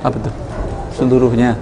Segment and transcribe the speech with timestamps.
[0.00, 0.34] Apa tuh?
[0.96, 1.52] Seluruhnya.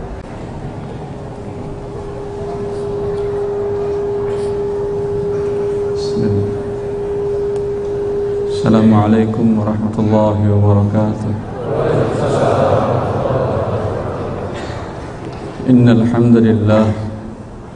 [8.46, 11.32] Assalamualaikum warahmatullahi wabarakatuh.
[15.70, 16.86] إن الحمد لله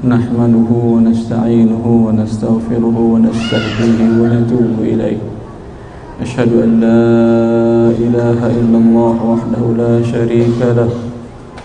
[0.03, 5.34] نحمده ونستعينه ونستغفره ونستهديه ونتوب إليه
[6.25, 7.05] أشهد أن لا
[8.05, 10.89] إله إلا الله وحده لا شريك له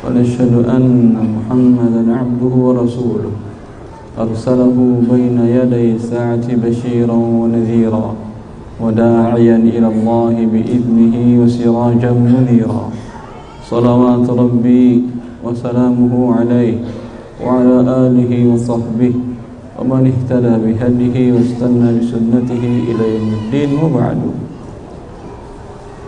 [0.03, 3.31] ونشهد أن محمدا عبده ورسوله.
[4.19, 4.77] أرسله
[5.11, 8.07] بين يدي الساعة بشيرا ونذيرا
[8.83, 12.83] وداعيا إلى الله بإذنه وسراجا منيرا.
[13.71, 15.03] صلوات ربي
[15.43, 16.77] وسلامه عليه
[17.43, 19.13] وعلى آله وصحبه
[19.79, 24.19] ومن اهتدى بهديه واستنى بسنته إلى يوم الدين وبعد.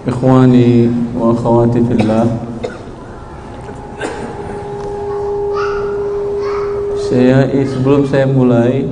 [0.06, 2.26] إخواني وأخواتي في الله
[7.06, 8.82] Saya sebelum saya mulai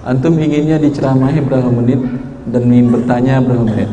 [0.00, 2.00] Antum inginnya diceramahi berapa menit
[2.48, 3.90] Dan ingin bertanya berapa menit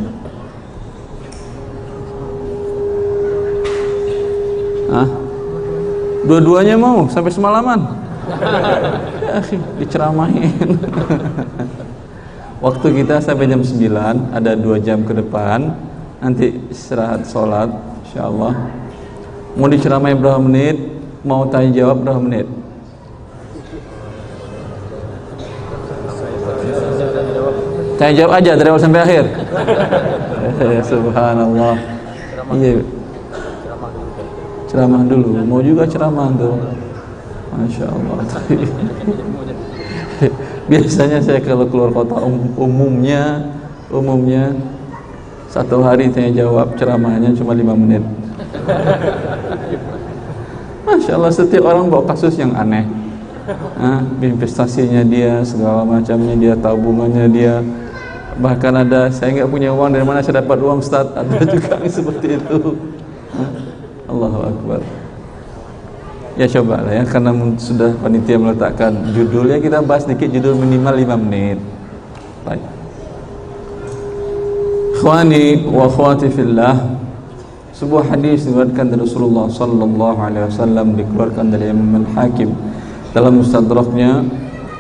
[4.87, 5.07] Hah?
[6.23, 7.79] Dua-duanya mau sampai semalaman
[9.27, 9.43] Ya
[9.83, 10.79] diceramahin
[12.63, 15.75] Waktu kita sampai jam 9 Ada dua jam ke depan
[16.20, 17.72] Nanti istirahat sholat
[18.04, 18.52] InsyaAllah
[19.56, 20.76] Mau diceramahi berapa menit
[21.24, 22.46] Mau tanya jawab berapa menit
[28.00, 29.28] Tanya jawab aja dari awal sampai akhir.
[30.88, 31.76] Subhanallah.
[32.56, 32.80] Iya.
[34.72, 35.36] Ceramah dulu.
[35.44, 36.56] Mau juga ceramah tuh.
[37.52, 38.24] Masya Allah.
[40.72, 43.52] Biasanya saya kalau keluar kota um, umumnya
[43.92, 44.56] umumnya
[45.50, 48.06] satu hari tanya jawab ceramahnya cuma lima menit.
[50.86, 52.86] Masya Allah setiap orang bawa kasus yang aneh.
[53.74, 57.54] Nah, investasinya dia segala macamnya dia tabungannya dia.
[58.38, 61.10] Bahkan ada saya nggak punya uang dari mana saya dapat uang Ustaz?
[61.18, 62.58] Ada juga yang seperti itu.
[64.06, 64.80] Allahu Akbar.
[66.38, 69.58] Ya coba lah ya karena sudah panitia meletakkan judulnya.
[69.58, 71.58] Kita bahas sedikit judul minimal 5 menit.
[72.46, 72.79] Baik
[75.00, 76.76] Ikhwani wa akhwati fillah
[77.72, 82.52] sebuah hadis diriwayatkan dari Rasulullah sallallahu alaihi wasallam dikeluarkan dari Imam Al-Hakim
[83.16, 84.20] dalam mustadraknya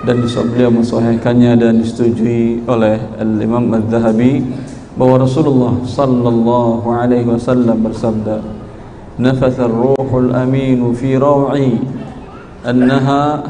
[0.04, 4.44] dan beliau mensahihkannya dan disetujui oleh Al-Imam Al-Zahabi
[4.92, 8.44] bahwa Rasulullah sallallahu alaihi wasallam bersabda
[9.16, 11.80] nafatha ar-ruhul amin fi raw'i
[12.68, 13.40] annaha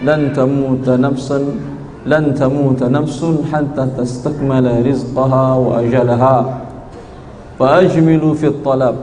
[0.00, 1.73] lan tamuta nafsan
[2.07, 6.67] lan tamuta nafsun hatta tastakmala rizqaha wa ajalaha
[7.59, 8.95] فأجملوا في الطلب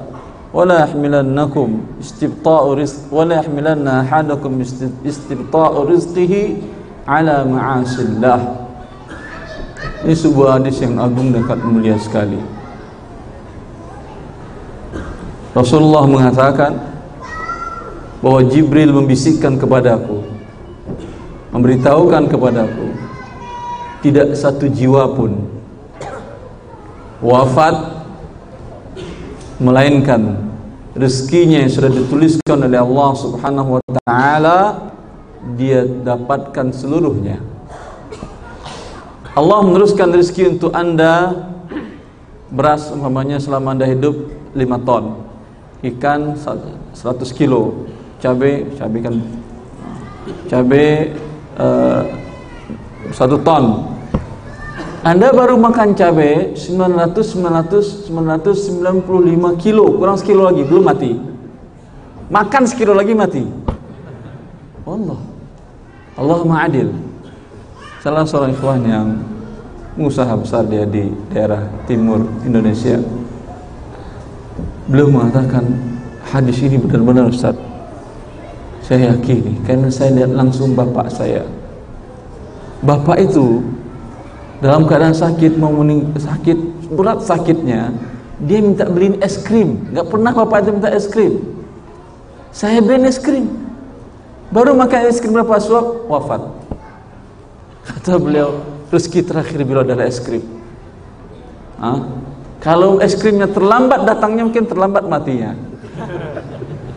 [0.56, 1.68] ولا يحملنكم
[2.00, 4.52] استبطاء رزق ولا يحملن أحدكم
[5.06, 6.32] استبطاء رزقه
[7.04, 8.40] على معاصي الله
[10.08, 12.40] ini sebuah hadis yang agung dan mulia sekali
[15.52, 16.80] Rasulullah mengatakan
[18.24, 20.24] bahwa Jibril membisikkan kepadaku
[21.52, 22.89] memberitahukan kepadaku
[24.01, 25.45] tidak satu jiwa pun
[27.21, 28.01] wafat
[29.61, 30.41] melainkan
[30.97, 34.89] rezekinya yang sudah dituliskan oleh Allah Subhanahu wa taala
[35.55, 37.41] dia dapatkan seluruhnya.
[39.31, 41.47] Allah meneruskan rezeki untuk Anda
[42.51, 45.23] beras umpamanya selama Anda hidup 5 ton.
[45.81, 47.87] Ikan 100 kilo.
[48.21, 49.15] Cabai, cabai kan
[50.45, 51.09] cabai
[51.57, 52.05] uh,
[53.11, 53.65] 1 ton.
[55.01, 61.11] Anda baru makan cabai 900 900 995 kilo, kurang sekilo lagi belum mati.
[62.31, 63.43] Makan sekilo lagi mati.
[64.85, 65.19] Allah.
[66.15, 66.89] Allah ma'adil.
[68.01, 69.07] Salah seorang ikhwan yang
[69.97, 73.01] pengusaha besar dia di daerah timur Indonesia.
[74.85, 75.65] Beliau mengatakan
[76.29, 77.57] hadis ini benar-benar Ustaz.
[78.85, 81.41] Saya yakini karena saya lihat langsung bapak saya.
[82.81, 83.61] Bapak itu
[84.57, 85.73] dalam keadaan sakit mau
[86.17, 86.57] sakit
[86.97, 87.93] berat sakitnya
[88.41, 89.85] dia minta beliin es krim.
[89.93, 91.45] Nggak pernah bapak itu minta es krim.
[92.49, 93.45] Saya beliin es krim.
[94.49, 96.41] Baru makan es krim berapa suap wafat.
[97.85, 100.41] Kata beliau rezeki terakhir beliau adalah es krim.
[101.81, 102.01] Hah?
[102.61, 105.57] kalau es krimnya terlambat datangnya mungkin terlambat matinya.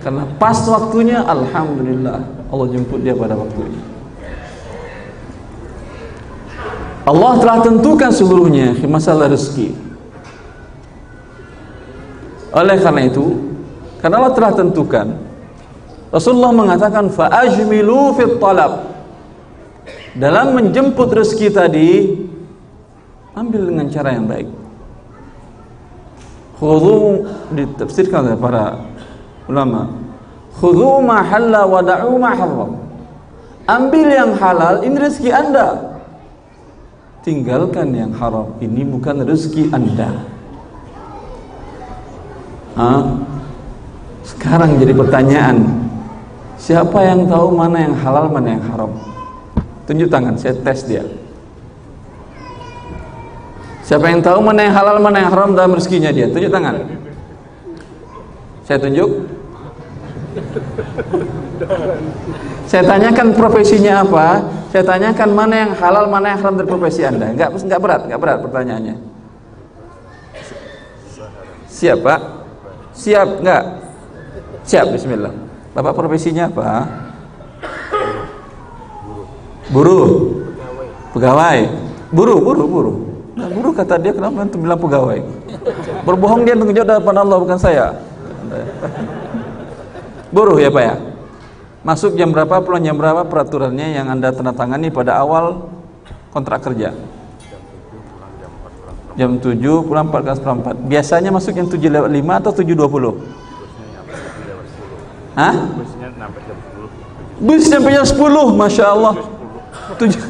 [0.04, 2.20] Karena pas waktunya alhamdulillah
[2.52, 3.93] Allah jemput dia pada waktunya
[7.04, 9.76] Allah telah tentukan seluruhnya masalah rezeki.
[12.54, 13.34] oleh karena itu
[13.98, 15.06] karena Allah telah tentukan
[16.14, 18.94] Rasulullah mengatakan fa'ajmilu fit talab.
[20.14, 21.90] Dalam menjemput rezeki tadi
[23.34, 24.46] ambil dengan cara yang baik.
[26.62, 28.78] Khudhu ditafsirkan oleh para
[29.50, 29.90] ulama.
[30.54, 32.78] Khudhu ma halla wa da'u ma haram
[33.64, 35.93] ambil yang halal ini rezeki anda
[37.24, 40.22] tinggalkan yang haram ini bukan rezeki anda
[42.76, 43.18] ha?
[44.22, 45.88] sekarang jadi pertanyaan
[46.60, 48.92] siapa yang tahu mana yang halal mana yang haram
[49.84, 51.04] Tunjuk tangan, saya tes dia.
[53.84, 56.24] Siapa yang tahu mana yang halal, mana yang haram dalam rezekinya dia?
[56.32, 56.88] Tunjuk tangan.
[58.64, 59.28] Saya tunjuk.
[62.66, 64.26] Saya tanyakan profesinya apa?
[64.74, 67.30] Saya tanyakan mana yang halal, mana yang haram dari profesi Anda.
[67.30, 68.96] Enggak enggak berat, enggak berat pertanyaannya.
[71.70, 72.20] Siap, Pak?
[72.94, 73.64] Siap enggak?
[74.64, 75.34] Siap, bismillah.
[75.74, 76.86] Bapak profesinya apa?
[79.70, 80.34] Buruh.
[81.14, 81.60] Pegawai.
[82.14, 82.96] Buruh, buruh, buruh.
[83.34, 85.18] Nah, buruh kata dia kenapa antum bilang pegawai?
[86.06, 87.98] Berbohong dia untuk jawab depan Allah bukan saya.
[90.34, 90.94] Buruh ya Pak ya?
[91.86, 95.70] Masuk jam berapa, pulang jam berapa peraturannya yang Anda tanda tangani pada awal
[96.34, 96.90] kontrak kerja?
[99.14, 100.90] Jam 7 pulang 14 4.
[100.90, 103.14] Biasanya masuk jam 7 lewat 5 atau 7.20?
[105.38, 105.54] Hah?
[107.38, 109.14] Bus sampai jam 10, Masya Allah
[109.96, 110.22] tujuh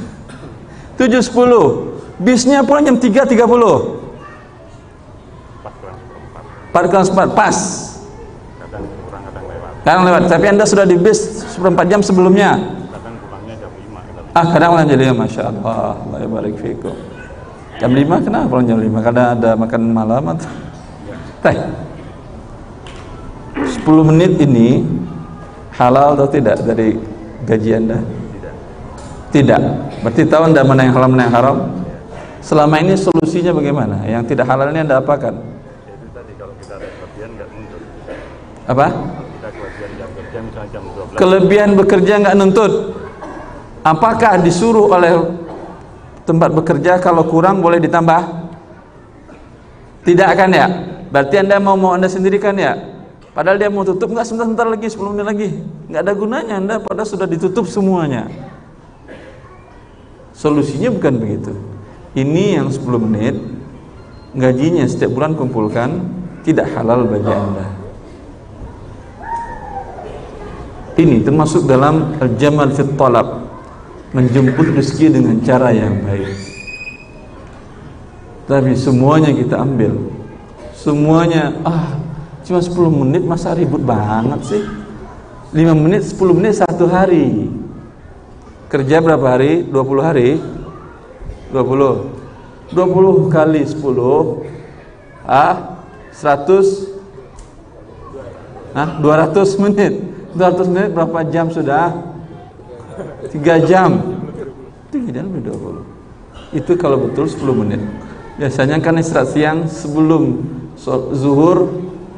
[0.99, 4.03] tujuh sepuluh bisnya pulang jam tiga tiga puluh
[6.71, 7.94] empat kurang empat pas kadang kurang
[9.85, 10.27] kadang lewat.
[10.27, 12.57] Tapi anda sudah di bis seperempat jam sebelumnya?
[12.91, 14.01] Kadang pulangnya jam lima
[14.35, 15.15] ah kadang pulang jam lima.
[15.23, 15.95] Masya Allah.
[16.01, 16.97] Allah barik fikum.
[17.79, 18.17] Jam lima?
[18.25, 18.99] Kenapa pulang jam lima?
[19.05, 20.51] Kadang ada makan malam atau?
[21.45, 21.57] Teh
[23.69, 24.81] sepuluh menit ini
[25.77, 26.97] halal atau tidak dari
[27.45, 27.99] gaji anda?
[29.29, 29.61] Tidak.
[30.01, 31.59] Berarti tahu anda mana yang halal mana yang haram?
[32.39, 34.05] Selama ini solusinya bagaimana?
[34.07, 35.35] Yang tidak halal ini anda apakan?
[35.37, 36.87] Itu tadi kalau kita ada
[37.29, 37.83] nggak nuntut.
[38.69, 38.87] Apa?
[38.89, 41.04] Kita kelebihan jam kerja misalnya jam 12.
[41.15, 42.73] Kelebihan bekerja nggak nuntut.
[43.85, 45.13] Apakah disuruh oleh
[46.25, 48.47] tempat bekerja kalau kurang boleh ditambah?
[50.05, 50.67] Tidak kan ya?
[51.09, 52.75] Berarti anda mau mau anda sendiri kan ya?
[53.35, 55.49] Padahal dia mau tutup nggak sebentar-sebentar lagi 10 menit lagi
[55.91, 58.31] nggak ada gunanya anda pada sudah ditutup semuanya
[60.35, 61.55] Solusinya bukan begitu.
[62.13, 63.39] Ini yang 10 menit
[64.35, 66.03] gajinya setiap bulan kumpulkan
[66.43, 67.84] tidak halal bagi Anda.
[70.95, 73.51] Ini termasuk dalam al-jamal fit talab,
[74.15, 76.31] menjemput rezeki dengan cara yang baik.
[78.47, 79.91] Tapi semuanya kita ambil.
[80.71, 81.99] Semuanya ah
[82.47, 84.63] cuma 10 menit masa ribut banget sih?
[85.51, 87.51] 5 menit, 10 menit satu hari
[88.69, 89.65] kerja berapa hari?
[89.67, 90.39] 20 hari
[91.55, 93.81] 20 20 kali 10
[95.25, 95.81] ah
[96.13, 100.04] 100 ah 200 menit
[100.35, 101.95] 200 menit berapa jam sudah?
[103.31, 103.91] 3 jam.
[104.91, 105.95] Tidak lebih 20
[106.55, 107.83] itu kalau betul 10 menit.
[108.39, 110.43] Biasanya kan istirahat siang sebelum
[111.15, 111.71] zuhur.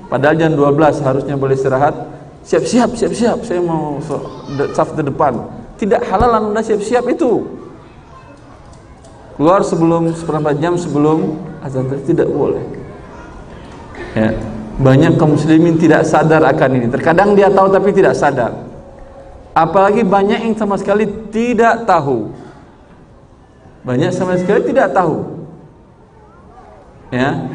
[0.07, 1.97] Padahal jam 12 harusnya boleh istirahat.
[2.47, 3.99] Siap-siap siap-siap saya mau
[4.77, 5.35] saf di depan.
[5.81, 7.49] Tidak halal anda siap-siap itu.
[9.37, 12.65] Keluar sebelum seperempat jam sebelum azan tidak boleh.
[14.17, 16.87] Ya banyak kaum muslimin tidak sadar akan ini.
[16.93, 18.53] Terkadang dia tahu tapi tidak sadar.
[19.57, 22.29] Apalagi banyak yang sama sekali tidak tahu.
[23.89, 25.25] Banyak sama sekali tidak tahu.
[27.09, 27.49] Ya.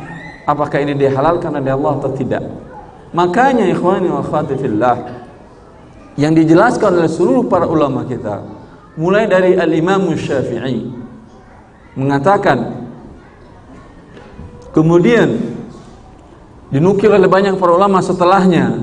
[0.50, 2.42] Apakah ini dihalalkan oleh Allah atau tidak?
[3.14, 5.22] Makanya ikhwani wa akhwati fillah
[6.16, 8.44] yang dijelaskan oleh seluruh para ulama kita
[9.00, 10.92] mulai dari al-Imam Syafi'i
[11.96, 12.88] mengatakan
[14.72, 15.51] kemudian
[16.72, 18.80] dinukil oleh banyak para ulama setelahnya.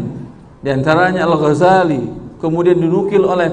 [0.62, 2.02] Di antaranya Al-Ghazali
[2.38, 3.50] kemudian dinukil oleh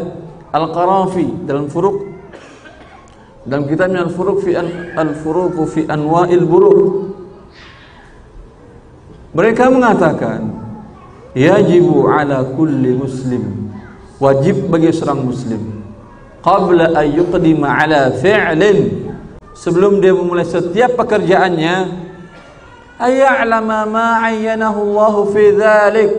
[0.53, 2.13] Al-Qarafi dalam Furuq
[3.45, 4.57] dalam kitabnya Al-Furuq fi
[4.97, 7.05] Al-Furuq fi Anwa'il Buruq
[9.35, 10.47] mereka mengatakan
[11.35, 13.67] yajibu ala kulli muslim.
[14.15, 15.83] Wajib bagi seorang muslim.
[16.39, 19.11] Qabla an yuqdima ala fi'lin.
[19.51, 22.04] Sebelum dia memulai setiap pekerjaannya
[22.99, 26.11] ayya'lama ma ayyanahu Allah fi dhalik.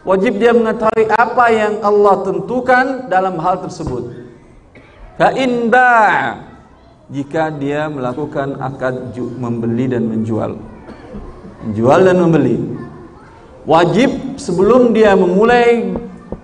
[0.00, 4.32] Wajib dia mengetahui apa yang Allah tentukan dalam hal tersebut.
[5.20, 5.28] Fa
[7.10, 10.56] jika dia melakukan akad membeli dan menjual.
[11.68, 12.56] Menjual dan membeli.
[13.68, 15.92] Wajib sebelum dia memulai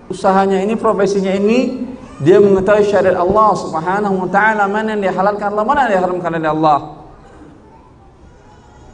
[0.05, 1.87] usahanya ini profesinya ini
[2.21, 6.49] dia mengetahui syariat Allah Subhanahu wa taala mana yang dihalalkan Allah mana yang diharamkan oleh
[6.49, 6.77] Allah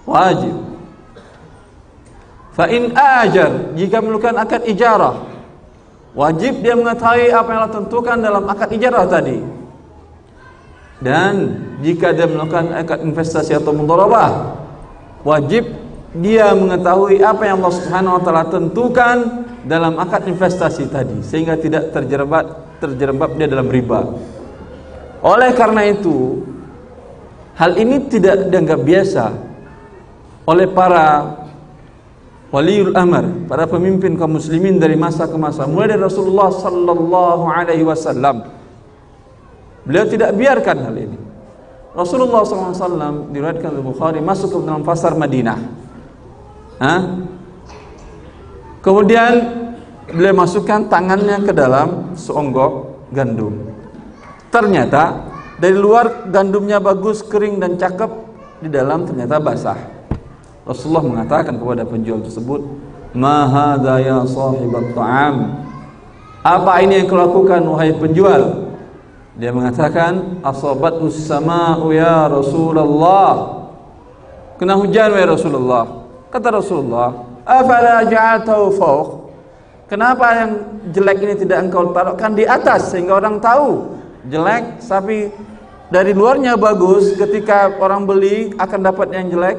[0.08, 0.56] wajib.
[2.54, 5.26] Fa in ajar jika melakukan akad ijarah
[6.14, 9.38] wajib dia mengetahui apa yang Allah tentukan dalam akad ijarah tadi.
[11.04, 14.56] Dan jika dia melakukan akad investasi atau mudharabah
[15.28, 15.68] wajib
[16.14, 19.18] dia mengetahui apa yang Allah Subhanahu wa taala tentukan
[19.66, 24.14] dalam akad investasi tadi sehingga tidak terjerembab terjerembab dia dalam riba.
[25.24, 26.44] Oleh karena itu,
[27.56, 29.26] hal ini tidak dianggap biasa
[30.44, 31.38] oleh para
[32.54, 37.84] waliul amr, para pemimpin kaum muslimin dari masa ke masa, mulai dari Rasulullah sallallahu alaihi
[37.88, 38.46] wasallam.
[39.84, 41.20] Beliau tidak biarkan hal ini.
[41.94, 45.60] Rasulullah SAW diriwayatkan oleh Bukhari masuk ke dalam pasar Madinah.
[46.82, 47.02] Hah?
[48.82, 49.34] Kemudian
[50.10, 53.70] beliau masukkan tangannya ke dalam seonggok gandum.
[54.50, 55.22] Ternyata
[55.62, 58.10] dari luar gandumnya bagus, kering dan cakep,
[58.64, 59.78] di dalam ternyata basah.
[60.64, 62.64] Rasulullah mengatakan kepada penjual tersebut,
[63.12, 65.36] "Ma ya sahibat ta'am?"
[66.44, 68.72] Apa ini yang kau lakukan wahai penjual?
[69.40, 73.64] Dia mengatakan, "Asabathu sama'u ya Rasulullah."
[74.60, 75.84] Kena hujan wahai Rasulullah.
[76.32, 77.12] Kata Rasulullah,
[77.44, 79.08] "Afala ja'altahu fawq?"
[79.92, 80.52] Kenapa yang
[80.96, 83.94] jelek ini tidak engkau taruhkan di atas sehingga orang tahu
[84.32, 85.30] jelek tapi
[85.92, 89.58] dari luarnya bagus ketika orang beli akan dapat yang jelek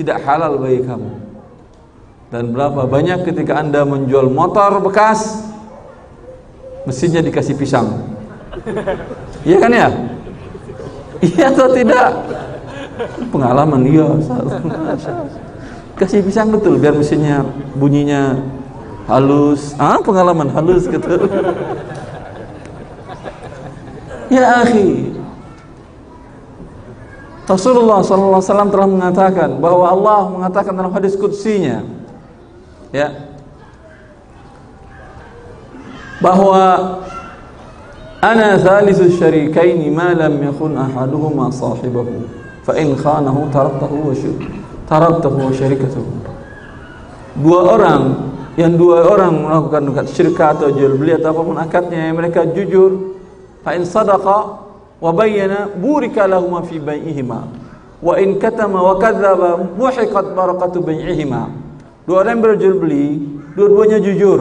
[0.00, 1.12] tidak halal bagi kamu.
[2.30, 5.44] Dan berapa banyak ketika Anda menjual motor bekas
[6.88, 8.00] mesinnya dikasih pisang.
[9.44, 9.88] Iya kan ya?
[11.20, 12.08] Iya atau tidak?
[13.28, 14.08] Pengalaman iya.
[16.00, 17.44] Kasih pisang betul biar mesinnya
[17.76, 18.40] bunyinya
[19.10, 21.18] halus ah pengalaman halus gitu
[24.30, 25.18] ya akhi
[27.48, 31.82] Rasulullah SAW telah mengatakan bahwa Allah mengatakan dalam hadis kudsinya
[32.94, 33.30] ya
[36.20, 37.00] bahwa
[38.20, 42.28] ana thalithu syarikaini ma lam yakun ahaduhuma sahibahu
[42.62, 44.14] fa in khanahu taraktahu wa
[44.84, 46.10] taraktahu wa syarikatuhu
[47.40, 48.02] dua orang
[48.60, 53.16] yang dua orang melakukan akad syirka atau jual beli atau apa pun akadnya mereka jujur
[53.64, 54.69] fa in sadaqa
[55.00, 57.40] wa bayyana burika lahum fi bai'ihima
[58.00, 61.48] wa in katama wa kadzaba muhiqat barakatu bai'ihima
[62.04, 63.06] dua orang yang berjual beli
[63.56, 64.40] dua-duanya jujur.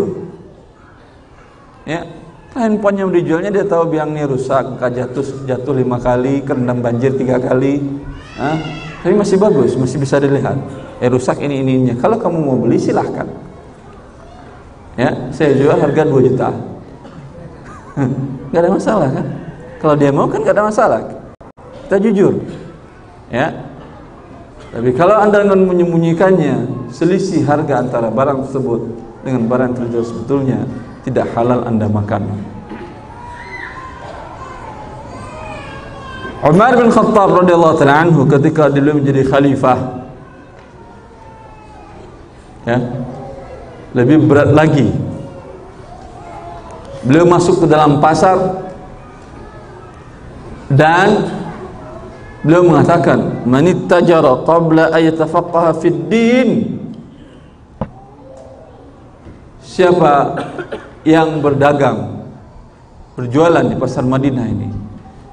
[1.87, 2.05] Ya
[2.53, 7.79] handphone yang dijualnya dia tahu biangnya rusak jatuh jatuh lima kali kerendam banjir tiga kali.
[8.39, 8.55] Hah?
[8.99, 10.59] tapi masih bagus masih bisa dilihat.
[10.99, 13.25] Eh rusak ini ininya kalau kamu mau beli silahkan.
[14.99, 16.51] Ya saya jual harga 2 juta.
[18.51, 19.38] Nggak ada masalah kan
[19.79, 21.01] kalau dia mau kan nggak ada masalah.
[21.87, 22.43] Kita jujur
[23.31, 23.49] ya.
[24.69, 28.85] Tapi kalau anda ingin menyembunyikannya selisih harga antara barang tersebut
[29.25, 30.69] dengan barang terjual sebetulnya
[31.01, 32.29] tidak halal anda makan.
[36.39, 40.05] Umar bin Khattab radhiyallahu taala anhu ketika dia menjadi khalifah
[42.63, 42.77] ya
[43.97, 44.87] lebih berat lagi.
[47.03, 48.68] Beliau masuk ke dalam pasar
[50.69, 51.25] dan
[52.45, 56.49] beliau mengatakan manittajara qabla ayatafaqaha fid din
[59.59, 60.37] siapa
[61.03, 62.21] yang berdagang
[63.17, 64.69] berjualan di pasar Madinah ini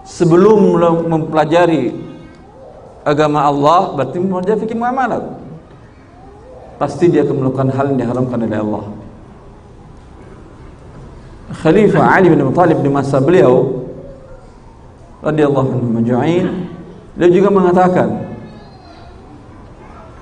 [0.09, 1.95] sebelum mempelajari
[3.07, 5.23] agama Allah berarti mempelajari fikih muamalat
[6.81, 8.85] pasti dia akan melakukan hal yang diharamkan oleh Allah.
[11.47, 13.86] Khalifah Ali bin Abi Thalib di masa beliau
[15.27, 16.47] radhiyallahu anhu majma'in
[17.19, 18.11] dia juga mengatakan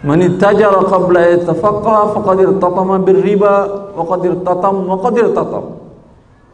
[0.04, 5.64] Man ittajara qabla yatafaqqa faqad irtatama birriba wa qad irtatam wa qad irtatam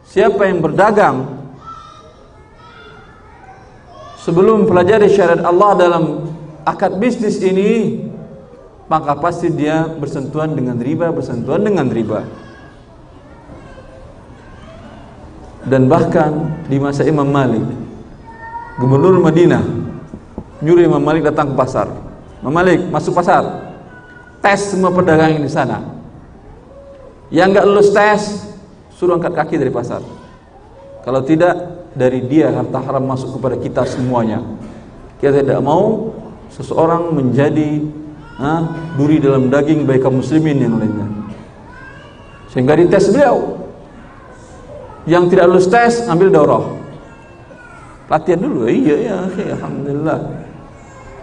[0.07, 1.27] Siapa yang berdagang
[4.23, 6.03] sebelum mempelajari syariat Allah dalam
[6.63, 8.07] akad bisnis ini
[8.91, 12.27] maka pasti dia bersentuhan dengan riba, bersentuhan dengan riba.
[15.63, 17.63] Dan bahkan di masa Imam Malik,
[18.81, 19.61] gubernur Madinah,
[20.65, 21.87] nyuruh Imam Malik datang ke pasar.
[22.41, 23.69] Imam Malik masuk pasar,
[24.41, 26.01] tes semua pedagang di sana.
[27.29, 28.21] Yang nggak lulus tes,
[28.97, 30.01] suruh angkat kaki dari pasar.
[31.05, 31.53] Kalau tidak,
[31.93, 34.41] dari dia harta haram masuk kepada kita semuanya.
[35.21, 36.17] Kita tidak mau
[36.49, 37.85] seseorang menjadi
[38.41, 38.65] ha,
[38.97, 41.07] duri dalam daging baik kaum muslimin yang lainnya
[42.51, 43.63] sehingga dites beliau
[45.07, 46.63] yang tidak lulus tes ambil daurah
[48.11, 48.67] latihan dulu.
[48.67, 49.15] Iya ya
[49.55, 50.19] alhamdulillah.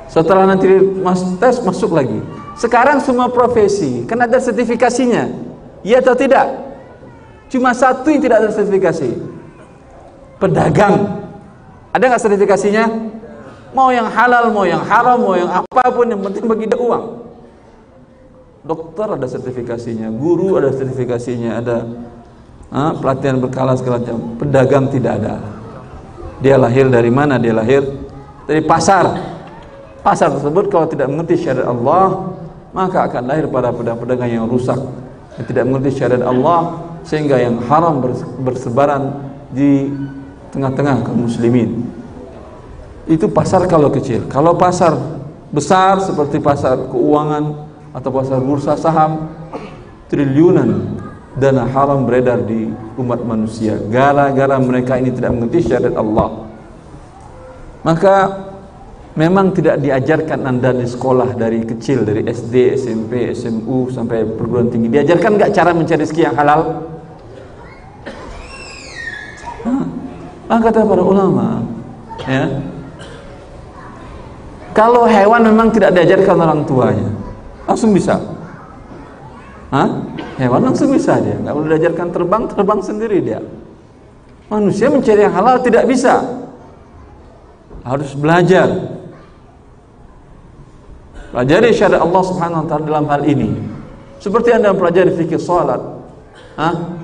[0.09, 0.73] Setelah nanti
[1.05, 2.17] mas tes masuk lagi.
[2.57, 5.29] Sekarang semua profesi kan ada sertifikasinya.
[5.85, 6.49] Iya atau tidak?
[7.53, 9.21] Cuma satu yang tidak ada sertifikasi.
[10.41, 11.29] Pedagang.
[11.93, 12.85] Ada nggak sertifikasinya?
[13.77, 17.05] Mau yang halal mau yang haram mau yang apa pun yang penting bagi dia uang.
[18.65, 21.77] Dokter ada sertifikasinya guru ada sertifikasinya ada
[22.73, 24.41] ha, pelatihan berkala segala macam.
[24.41, 25.58] Pedagang tidak ada
[26.39, 27.39] dia lahir dari mana?
[27.39, 27.83] Dia lahir
[28.47, 29.37] dari pasar.
[30.03, 32.35] Pasar tersebut kalau tidak mengerti syariat Allah
[32.71, 34.79] maka akan lahir pada pedagang-pedagang yang rusak.
[35.39, 36.61] Yang tidak mengerti syariat Allah
[37.03, 37.99] sehingga yang haram
[38.43, 39.91] bersebaran di
[40.55, 41.87] tengah-tengah kaum muslimin.
[43.09, 44.29] Itu pasar kalau kecil.
[44.29, 44.95] Kalau pasar
[45.49, 47.67] besar seperti pasar keuangan
[47.97, 49.33] atau pasar bursa saham
[50.13, 50.98] triliunan
[51.39, 52.69] dana haram beredar di
[52.99, 53.79] umat manusia.
[53.89, 56.45] Gara-gara mereka ini tidak mengerti syariat Allah.
[57.87, 58.17] Maka
[59.15, 64.91] memang tidak diajarkan anda di sekolah dari kecil dari SD, SMP, SMU sampai perguruan tinggi.
[64.91, 66.61] Diajarkan nggak cara mencari rezeki yang halal?
[70.49, 71.61] Nah, kata para ulama?
[72.25, 72.49] Ya?
[74.73, 77.11] Kalau hewan memang tidak diajarkan orang tuanya
[77.69, 78.17] langsung bisa
[79.69, 79.89] Hah?
[80.41, 83.41] Hewan langsung bisa dia, nggak perlu diajarkan terbang, terbang sendiri dia.
[84.49, 86.25] Manusia mencari yang halal tidak bisa,
[87.85, 88.97] harus belajar.
[91.29, 93.53] Pelajari syariat Allah Subhanahu Wa Taala dalam hal ini.
[94.17, 95.79] Seperti anda mempelajari fikih salat,
[96.57, 96.99] Hah?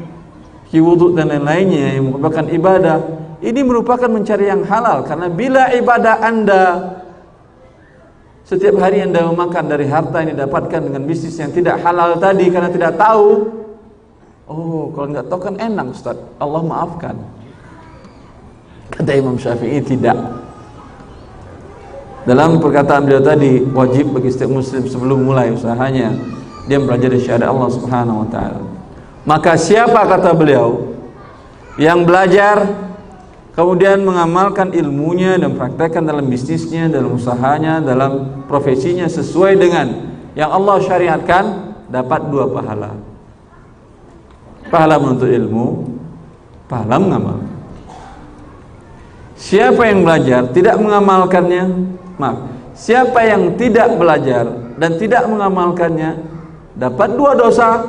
[0.74, 2.98] wudhu dan lain-lainnya yang merupakan ibadah.
[3.44, 6.62] Ini merupakan mencari yang halal karena bila ibadah anda
[8.44, 12.68] setiap hari anda memakan dari harta yang didapatkan dengan bisnis yang tidak halal tadi karena
[12.68, 13.48] tidak tahu.
[14.44, 16.20] Oh, kalau nggak tahu kan enak Ustaz.
[16.36, 17.16] Allah maafkan.
[18.92, 20.44] Kata Imam Syafi'i tidak.
[22.28, 26.12] Dalam perkataan beliau tadi wajib bagi setiap muslim sebelum mulai usahanya
[26.64, 28.60] dia mempelajari syariat Allah Subhanahu wa taala.
[29.24, 30.96] Maka siapa kata beliau
[31.80, 32.64] yang belajar
[33.54, 39.86] kemudian mengamalkan ilmunya dan praktekkan dalam bisnisnya, dalam usahanya, dalam profesinya sesuai dengan
[40.34, 41.44] yang Allah syariatkan
[41.88, 42.90] dapat dua pahala.
[44.68, 45.86] Pahala menuntut ilmu,
[46.66, 47.54] pahala mengamalkan.
[49.38, 51.64] Siapa yang belajar tidak mengamalkannya,
[52.18, 52.38] maaf.
[52.74, 54.50] Siapa yang tidak belajar
[54.82, 56.18] dan tidak mengamalkannya
[56.74, 57.86] dapat dua dosa.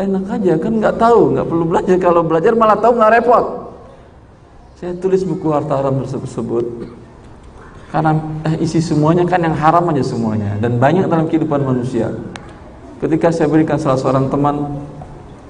[0.00, 1.96] Enak aja kan nggak tahu, nggak perlu belajar.
[2.00, 3.44] Kalau belajar malah tahu nggak repot.
[4.80, 6.64] Saya tulis buku harta haram tersebut
[7.92, 8.16] karena
[8.48, 12.08] eh, isi semuanya kan yang haram aja semuanya dan banyak dalam kehidupan manusia.
[12.96, 14.80] Ketika saya berikan salah seorang teman,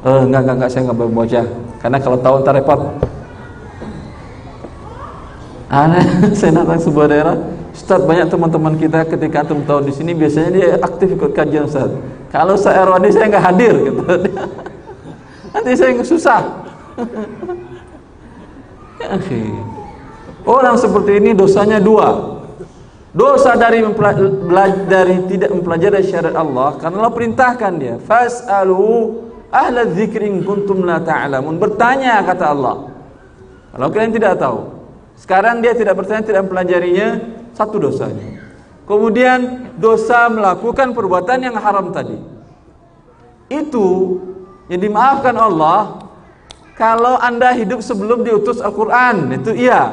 [0.03, 1.43] eh, enggak enggak enggak saya enggak baca
[1.79, 2.81] karena kalau tahu ntar repot.
[5.71, 6.05] Aneh,
[6.43, 7.37] saya datang sebuah daerah,
[7.71, 11.95] Ustaz banyak teman-teman kita ketika antum tahun di sini biasanya dia aktif ikut kajian Ustaz.
[12.35, 14.03] Kalau saya erwani saya enggak hadir gitu.
[15.55, 16.43] Nanti saya susah.
[19.01, 19.17] Ya,
[20.45, 22.41] Orang seperti ini dosanya dua.
[23.11, 23.83] Dosa dari
[24.87, 29.19] dari tidak mempelajari syariat Allah karena Allah perintahkan dia, fas'alu
[29.51, 31.59] ahla dzikri in kuntum la ta'lamun.
[31.59, 32.77] Bertanya kata Allah.
[33.75, 34.59] Kalau kalian tidak tahu.
[35.19, 37.09] Sekarang dia tidak bertanya, tidak mempelajarinya,
[37.53, 38.41] satu dosanya.
[38.87, 42.17] Kemudian dosa melakukan perbuatan yang haram tadi.
[43.51, 44.19] Itu
[44.71, 46.10] yang dimaafkan Allah
[46.81, 49.93] kalau Anda hidup sebelum diutus Al-Quran, itu iya.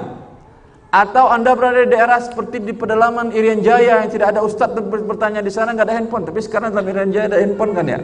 [0.87, 5.43] Atau Anda berada di daerah seperti di pedalaman Irian Jaya yang tidak ada ustadz bertanya
[5.43, 7.99] di sana nggak ada handphone, tapi sekarang dalam Irian Jaya ada handphone kan ya?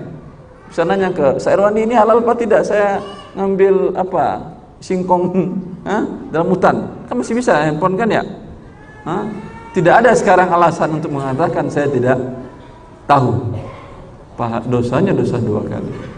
[0.68, 2.68] Bisa nanya ke saya Irwani ini halal apa tidak?
[2.68, 3.00] Saya
[3.40, 4.52] ngambil apa
[4.84, 5.32] singkong
[5.88, 6.04] ha?
[6.36, 6.76] dalam hutan,
[7.08, 8.24] kan masih bisa handphone kan ya?
[9.08, 9.16] Ha?
[9.72, 12.20] Tidak ada sekarang alasan untuk mengatakan saya tidak
[13.08, 13.32] tahu.
[14.68, 16.13] Dosanya dosa dua kali.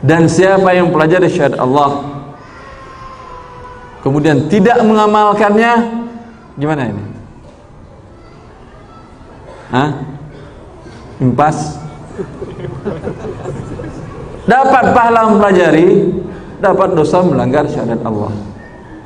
[0.00, 2.08] Dan siapa yang pelajari syariat Allah
[4.00, 5.72] kemudian tidak mengamalkannya
[6.56, 7.04] gimana ini?
[9.70, 9.90] Hah?
[11.20, 11.76] Impas?
[14.48, 16.16] Dapat pahala mempelajari,
[16.64, 18.32] dapat dosa melanggar syariat Allah.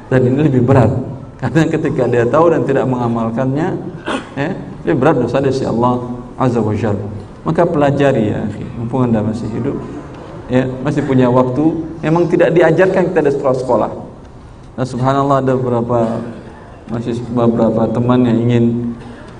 [0.08, 0.94] Dan ini lebih berat
[1.42, 3.68] karena ketika dia tahu dan tidak mengamalkannya,
[4.38, 4.52] eh,
[4.86, 5.94] lebih berat dosa dari Allah
[6.38, 7.04] Azza wa Jalla.
[7.44, 8.40] Maka pelajari ya,
[8.80, 9.76] mumpung Anda masih hidup
[10.48, 11.64] ya masih punya waktu.
[12.04, 13.90] Memang tidak diajarkan kita di sekolah sekolah.
[14.74, 16.20] Nah subhanallah ada beberapa
[16.90, 18.64] masih beberapa teman yang ingin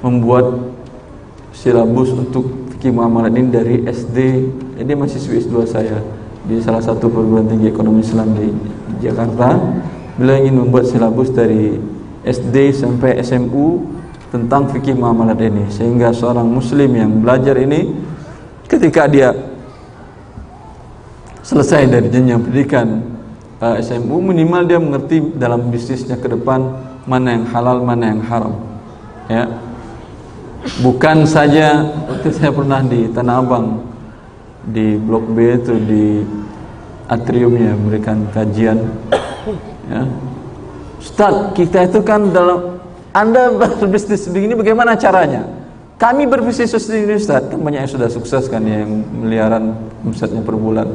[0.01, 0.73] membuat
[1.53, 4.19] silabus untuk fikih muamalat ini dari SD
[4.75, 6.03] jadi masih S2 saya
[6.45, 8.53] di salah satu perguruan tinggi ekonomi Islam di
[9.01, 9.57] Jakarta.
[10.14, 11.79] Beliau ingin membuat silabus dari
[12.23, 13.87] SD sampai SMU
[14.35, 15.71] tentang fikih muamalat ini.
[15.71, 17.95] Sehingga seorang muslim yang belajar ini
[18.67, 19.31] ketika dia
[21.44, 23.04] selesai dari jenjang pendidikan
[23.61, 26.72] uh, SMU minimal dia mengerti dalam bisnisnya ke depan
[27.04, 28.57] mana yang halal mana yang haram.
[29.28, 29.44] Ya.
[30.80, 33.85] Bukan saja waktu saya pernah di Tanah Abang
[34.64, 36.04] di Blok B itu di
[37.04, 38.80] atriumnya memberikan kajian.
[39.92, 40.09] Ya.
[40.96, 42.80] Ustaz kita itu kan dalam
[43.12, 45.44] anda berbisnis begini bagaimana caranya?
[46.00, 47.44] Kami berbisnis sendiri Ustaz.
[47.52, 50.88] Kan banyak yang sudah sukses kan yang miliaran omsetnya per bulan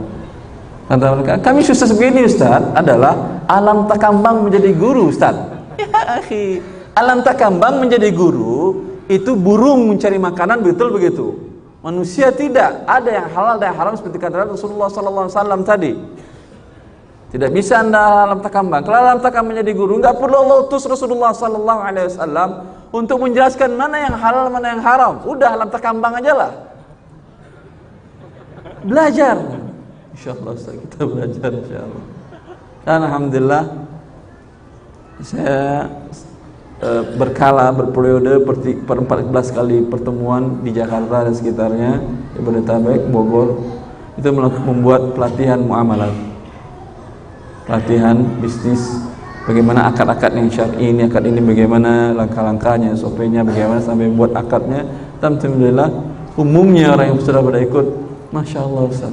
[0.90, 5.38] kata mereka kami sukses begini Ustaz adalah alam takambang menjadi guru Ustaz
[5.78, 6.60] ya akhi
[7.00, 11.34] alam takambang menjadi guru itu burung mencari makanan betul begitu.
[11.82, 15.92] Manusia tidak ada yang halal dan yang haram seperti kata Rasulullah sallallahu alaihi wasallam tadi.
[17.34, 18.86] Tidak bisa anda alam takambang.
[18.86, 22.50] Kalau alam takambang menjadi guru, enggak perlu Allah utus Rasulullah sallallahu alaihi wasallam
[22.94, 25.14] untuk menjelaskan mana yang halal, mana yang haram.
[25.26, 26.52] Udah alam takambang aja lah.
[28.86, 29.36] Belajar.
[30.20, 32.04] Insyaallah kita belajar insyaallah.
[32.84, 33.64] Dan alhamdulillah
[35.24, 35.88] saya
[36.80, 38.40] Eh, berkala berperiode
[38.88, 42.00] per 14 kali pertemuan di Jakarta dan sekitarnya
[42.40, 43.60] Jabodetabek, Bogor.
[44.16, 46.16] Itu membuat pelatihan muamalat.
[47.68, 48.96] Pelatihan bisnis
[49.44, 54.88] bagaimana akad-akad yang syar'i ini akad ini bagaimana langkah-langkahnya SOP-nya bagaimana sampai buat akadnya.
[55.20, 55.92] Dan alhamdulillah
[56.40, 57.86] umumnya orang yang sudah pada ikut
[58.32, 59.12] Masya Allah Ustaz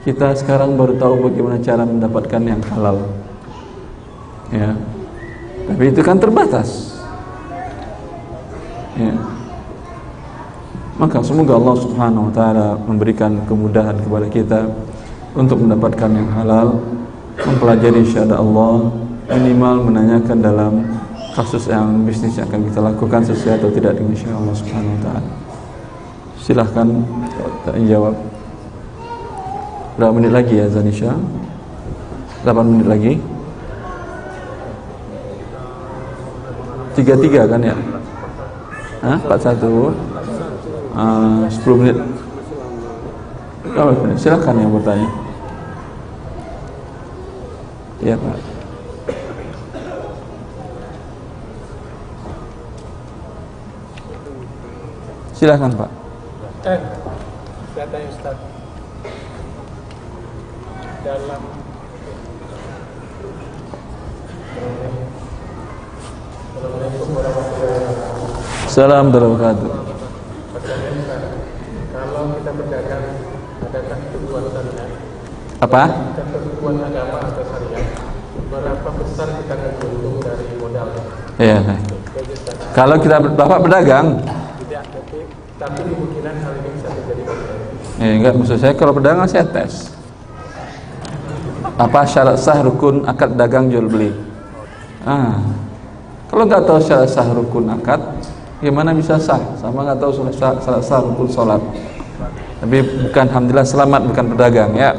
[0.00, 3.04] kita sekarang baru tahu bagaimana cara mendapatkan yang halal.
[4.48, 4.72] Ya.
[5.68, 6.96] Tapi itu kan terbatas.
[8.98, 9.16] Ya.
[11.00, 14.60] maka semoga Allah subhanahu wa ta'ala memberikan kemudahan kepada kita
[15.32, 16.76] untuk mendapatkan yang halal
[17.40, 18.92] mempelajari syahadat Allah
[19.32, 20.84] minimal menanyakan dalam
[21.32, 25.00] kasus yang bisnis yang akan kita lakukan sesuai atau tidak dengan syahadat Allah subhanahu wa
[25.00, 25.30] ta'ala.
[26.36, 26.88] Silahkan
[27.88, 28.14] jawab
[30.00, 31.12] berapa menit lagi ya Zanisha?
[32.40, 33.12] 8 menit lagi.
[36.96, 37.76] Tiga tiga kan ya?
[39.04, 39.20] Hah?
[39.20, 39.92] empat satu.
[40.96, 41.96] Uh, sepuluh menit.
[43.76, 45.08] Oh, silakan yang bertanya.
[48.00, 48.36] Ya pak.
[55.36, 55.90] Silakan pak.
[56.64, 56.80] Eh
[57.76, 58.59] saya tanya Ustaz
[61.10, 61.42] dalam
[68.70, 69.70] Salam wabarakatuh.
[71.90, 73.04] Kalau kita berdagang,
[73.66, 74.66] adakah kebuatan
[75.58, 75.82] Apa?
[75.90, 77.86] Kebuatan agama atau syariat,
[78.46, 80.88] berapa besar kita akan untung dari modal?
[81.42, 81.58] Iya.
[82.70, 84.22] Kalau kita bapak berdagang?
[84.62, 85.18] Tidak, tapi,
[85.58, 87.22] tapi kemungkinan hal ini bisa terjadi.
[87.98, 89.89] Eh, enggak, maksud saya kalau berdagang saya tes.
[91.80, 94.12] Apa syarat sah rukun akad dagang jual beli?
[95.08, 95.40] Ah,
[96.28, 97.96] kalau nggak tahu syarat sah rukun akad,
[98.60, 99.40] gimana bisa sah?
[99.56, 101.62] Sama nggak tahu syarat sah, sah rukun sholat.
[102.60, 104.92] Tapi bukan alhamdulillah selamat bukan pedagang ya.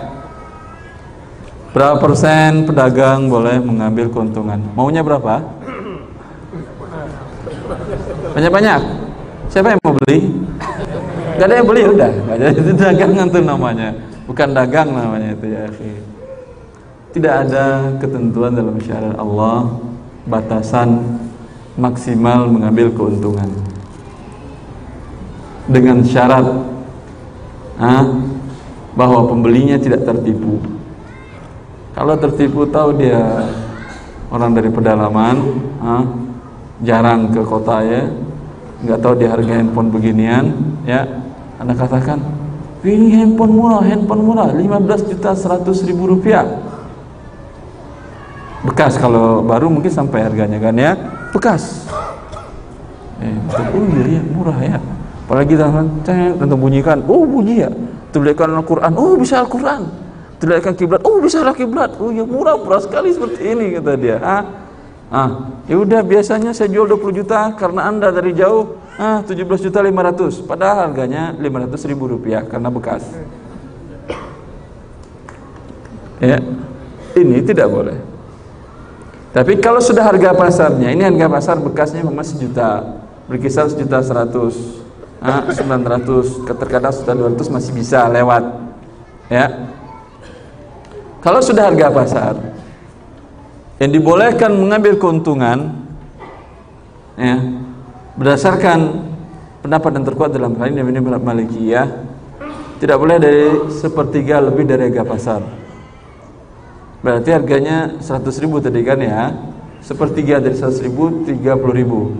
[1.69, 4.57] Berapa persen pedagang boleh mengambil keuntungan?
[4.73, 5.37] Maunya berapa?
[8.33, 8.81] Banyak-banyak.
[9.53, 10.33] Siapa yang mau beli?
[11.37, 12.11] Gak ada yang beli udah.
[12.25, 13.93] Ada itu dagangan tuh namanya.
[14.25, 15.63] Bukan dagang namanya itu ya.
[17.11, 19.67] Tidak ada ketentuan dalam syariat Allah
[20.23, 21.19] batasan
[21.75, 23.51] maksimal mengambil keuntungan.
[25.67, 26.47] Dengan syarat
[27.79, 28.05] ah,
[28.95, 30.63] bahwa pembelinya tidak tertipu.
[31.91, 33.19] Kalau tertipu tahu dia
[34.31, 35.35] orang dari pedalaman
[35.83, 36.03] ah,
[36.81, 38.07] jarang ke kota ya
[38.81, 40.57] nggak tahu dia harga handphone beginian
[40.89, 41.05] ya
[41.61, 42.17] anda katakan
[42.81, 46.41] ini handphone murah handphone murah 15 juta 100 ribu rupiah
[48.61, 50.93] bekas kalau baru mungkin sampai harganya kan ya.
[51.33, 51.89] Bekas.
[53.21, 53.35] Eh,
[53.77, 54.77] oh iya, iya murah ya.
[55.25, 55.85] Apalagi tangan
[56.37, 57.01] tentu bunyikan.
[57.05, 57.71] Oh bunyi ya.
[58.11, 59.87] Tulisan Al-Quran oh bisa Al-Quran.
[60.41, 61.01] Tulisan kiblat.
[61.05, 61.95] Oh bisa lah kiblat.
[61.97, 64.17] Oh ya murah murah sekali seperti ini kata dia.
[64.21, 64.43] Ah
[65.09, 65.29] ah.
[65.69, 68.77] Ya udah biasanya saya jual 20 juta karena anda dari jauh.
[68.99, 73.05] Ah 17 juta 500 padahal harganya 500 ribu rupiah karena bekas.
[76.21, 76.37] Ya.
[77.11, 78.11] Ini tidak boleh
[79.31, 82.99] tapi kalau sudah harga pasarnya, ini harga pasar bekasnya memang sejuta,
[83.31, 84.83] berkisar sejuta seratus.
[85.21, 88.41] ah, 900 terkadang sudah 200 masih bisa lewat.
[89.29, 89.69] Ya.
[91.21, 92.33] Kalau sudah harga pasar
[93.77, 95.73] yang dibolehkan mengambil keuntungan
[97.17, 97.37] ya
[98.17, 99.09] berdasarkan
[99.61, 101.87] pendapat yang terkuat dalam hal ini ini Malikiyah
[102.77, 105.41] tidak boleh dari sepertiga lebih dari harga pasar
[107.01, 109.33] berarti harganya 100 ribu tadi kan ya?
[109.81, 111.41] Sepertiga dari 100 ribu 30
[111.73, 112.15] ribu.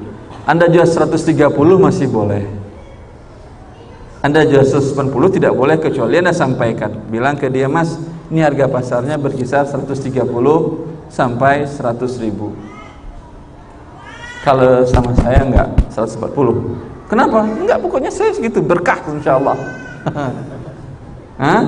[0.49, 2.43] Anda jual 130 masih boleh.
[4.21, 6.93] Anda jual 180 tidak boleh kecuali anda sampaikan.
[7.09, 7.97] Bilang ke dia mas
[8.29, 10.25] ini harga pasarnya berkisar 130
[11.09, 12.53] sampai 100 ribu.
[14.41, 16.33] Kalau sama saya enggak 140
[17.05, 17.45] kenapa?
[17.45, 19.57] enggak pokoknya saya segitu berkah insya Allah.
[21.41, 21.61] Hah?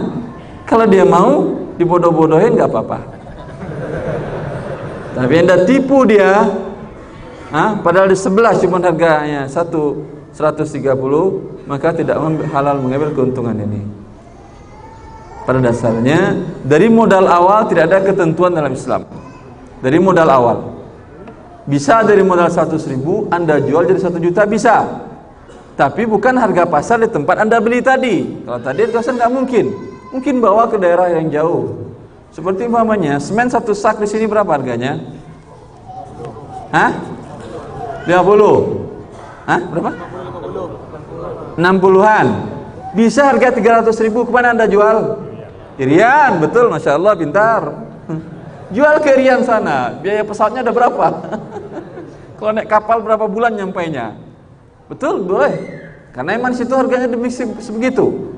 [0.66, 3.00] kalau dia mau dibodoh-bodohin enggak apa-apa.
[5.14, 6.50] Tapi anda tipu dia
[7.54, 7.78] Hah?
[7.86, 10.02] padahal di sebelah cuma harganya satu
[10.34, 10.90] 130
[11.70, 12.18] maka tidak
[12.50, 13.86] halal mengambil keuntungan ini.
[15.46, 19.06] Pada dasarnya dari modal awal tidak ada ketentuan dalam Islam.
[19.84, 20.58] Dari modal awal.
[21.68, 25.06] Bisa dari modal 100 ribu anda jual jadi 1 juta bisa.
[25.78, 28.46] Tapi bukan harga pasar di tempat anda beli tadi.
[28.48, 31.90] Kalau tadi itu nggak mungkin mungkin bawa ke daerah yang jauh.
[32.30, 35.02] Seperti umpamanya semen satu sak di sini berapa harganya?
[36.70, 36.94] Hah?
[38.06, 39.62] 50 Hah?
[39.70, 39.92] Berapa?
[41.58, 42.28] 60-an
[42.94, 45.18] bisa harga 300 ribu ke mana anda jual?
[45.78, 47.62] Irian betul Masya Allah pintar.
[48.74, 51.06] Jual ke Irian sana biaya pesawatnya ada berapa?
[52.42, 54.18] Kalau naik kapal berapa bulan nyampainya?
[54.90, 55.54] Betul boleh.
[56.14, 58.33] Karena emang situ harganya demi sebegitu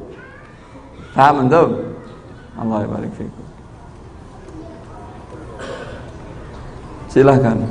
[1.15, 1.95] paham antum?
[2.60, 3.47] Allah barik fikum.
[7.08, 7.63] Silahkan.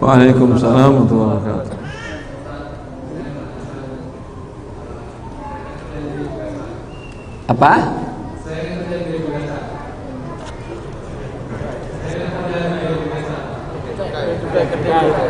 [0.00, 1.79] Waalaikumsalam warahmatullahi wabarakatuh.
[7.50, 7.72] Apa?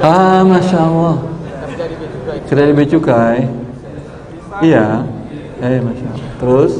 [0.01, 1.17] Ah, masya Allah.
[2.49, 3.49] Kedai bea cukai.
[4.61, 5.07] Iya.
[5.61, 6.31] Eh, masya Allah.
[6.41, 6.73] Terus?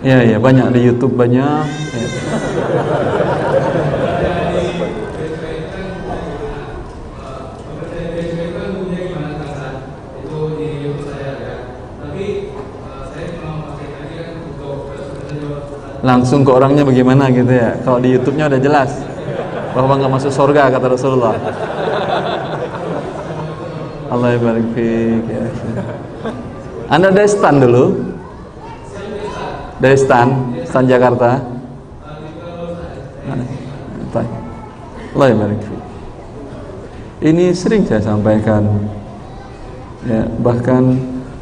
[0.00, 1.64] Iya, iya, banyak di YouTube banyak.
[1.68, 3.19] Ya.
[16.10, 17.78] Langsung ke orangnya bagaimana gitu ya.
[17.86, 18.90] Kalau di YouTube-nya udah jelas
[19.70, 21.34] bahwa nggak masuk surga kata Rasulullah.
[24.10, 24.50] Allah ya.
[26.90, 27.84] Anda dari stand dulu?
[29.78, 30.30] Dari stand
[30.66, 31.38] stand Jakarta?
[35.10, 35.80] Allah fik.
[37.20, 38.66] Ini sering saya sampaikan
[40.06, 40.26] ya.
[40.42, 40.82] Bahkan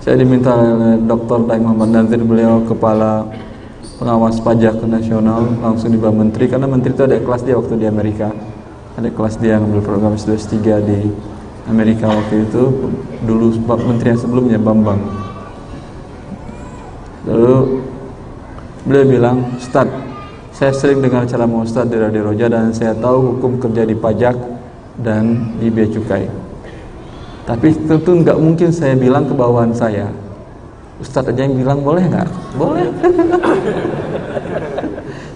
[0.05, 1.49] saya diminta oleh Dr.
[1.49, 3.29] Daeng Muhammad Nazir beliau kepala
[3.99, 7.87] pengawas pajak nasional langsung di bawah menteri karena menteri itu ada kelas dia waktu di
[7.91, 8.31] Amerika.
[8.95, 10.55] Ada kelas dia ngambil program S3
[10.87, 11.11] di
[11.67, 12.63] Amerika waktu itu
[13.27, 15.03] dulu menteri yang sebelumnya Bambang.
[17.27, 17.83] Lalu
[18.87, 19.91] beliau bilang Ustaz
[20.55, 24.35] saya sering dengar ceramah Ustaz di Radio Roja dan saya tahu hukum kerja di pajak
[24.99, 26.27] dan di bea cukai.
[27.47, 30.11] Tapi tentu nggak mungkin saya bilang ke bawahan saya
[31.02, 32.30] Ustadz aja yang bilang boleh nggak?
[32.56, 32.88] Boleh.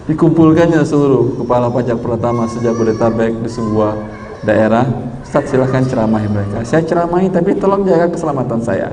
[0.08, 3.98] Dikumpulkannya seluruh kepala pajak pertama sejak Bodetabek di sebuah
[4.46, 4.86] daerah.
[5.26, 6.64] Ustadz silahkan ceramahi mereka.
[6.64, 8.88] Saya ceramahi tapi tolong jaga keselamatan saya.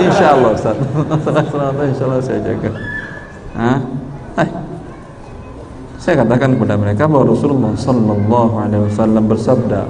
[0.00, 0.82] Insya Allah Ustadz.
[1.22, 2.70] keselamatan Insya Allah saya jaga.
[3.52, 3.78] Hah?
[4.40, 4.48] Hai.
[6.02, 9.82] Saya katakan kepada mereka bahwa Rasulullah Sallallahu Alaihi Wasallam bersabda,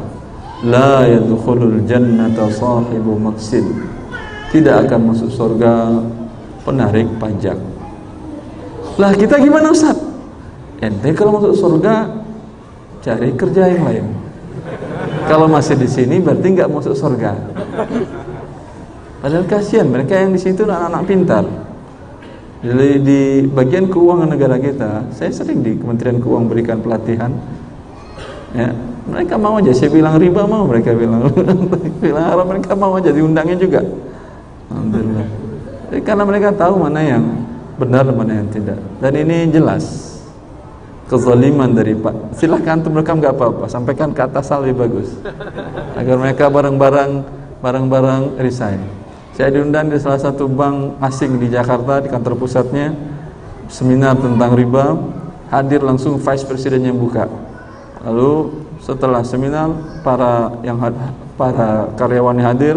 [0.63, 3.67] لا يدخل jannata sahibu maksin
[4.52, 6.04] Tidak akan masuk surga
[6.64, 7.58] penarik pajak.
[8.98, 10.08] Lah kita gimana Ustaz?
[10.78, 12.06] ente kalau masuk surga
[13.02, 14.06] cari kerja yang lain.
[15.26, 17.34] Kalau masih di sini berarti nggak masuk surga.
[19.18, 21.46] Padahal kasihan mereka yang di situ anak-anak pintar.
[22.62, 27.34] Jadi di bagian keuangan negara kita saya sering di Kementerian Keuangan berikan pelatihan.
[28.54, 28.74] Ya
[29.08, 31.26] mereka mau aja saya bilang riba mau mereka bilang.
[32.04, 33.82] Bilang mereka mau aja diundangnya juga
[34.72, 35.28] alhamdulillah
[35.88, 37.24] Jadi, karena mereka tahu mana yang
[37.78, 40.08] benar dan mana yang tidak dan ini jelas
[41.08, 42.36] kezaliman dari Pak.
[42.36, 45.16] Silahkan antum rekam nggak apa-apa, sampaikan ke atas lebih bagus.
[45.96, 47.24] Agar mereka bareng-bareng
[47.64, 48.84] bareng-bareng resign.
[49.34, 52.94] Saya diundang di salah satu bank asing di Jakarta di kantor pusatnya
[53.72, 54.98] seminar tentang riba,
[55.54, 57.30] hadir langsung vice president yang buka.
[58.04, 60.78] Lalu setelah seminar para yang
[61.38, 62.76] para karyawan yang hadir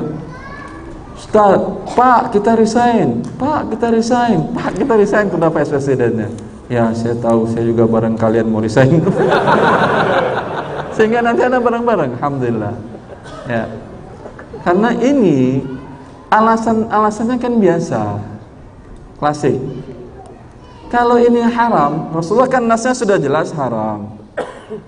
[1.20, 1.60] Ustaz,
[1.92, 5.28] Pak kita resign, Pak kita resign, Pak kita resign.
[5.28, 6.32] Kenapa presidennya?
[6.72, 9.04] Ya saya tahu saya juga bareng kalian mau resign.
[10.96, 12.16] Sehingga nanti ada bareng-bareng.
[12.16, 12.74] Alhamdulillah.
[13.44, 13.68] Ya.
[14.64, 15.60] Karena ini
[16.30, 18.02] Alasan-alasannya kan biasa.
[19.18, 19.58] Klasik.
[20.86, 24.14] Kalau ini haram Rasulullah kan nasnya sudah jelas haram.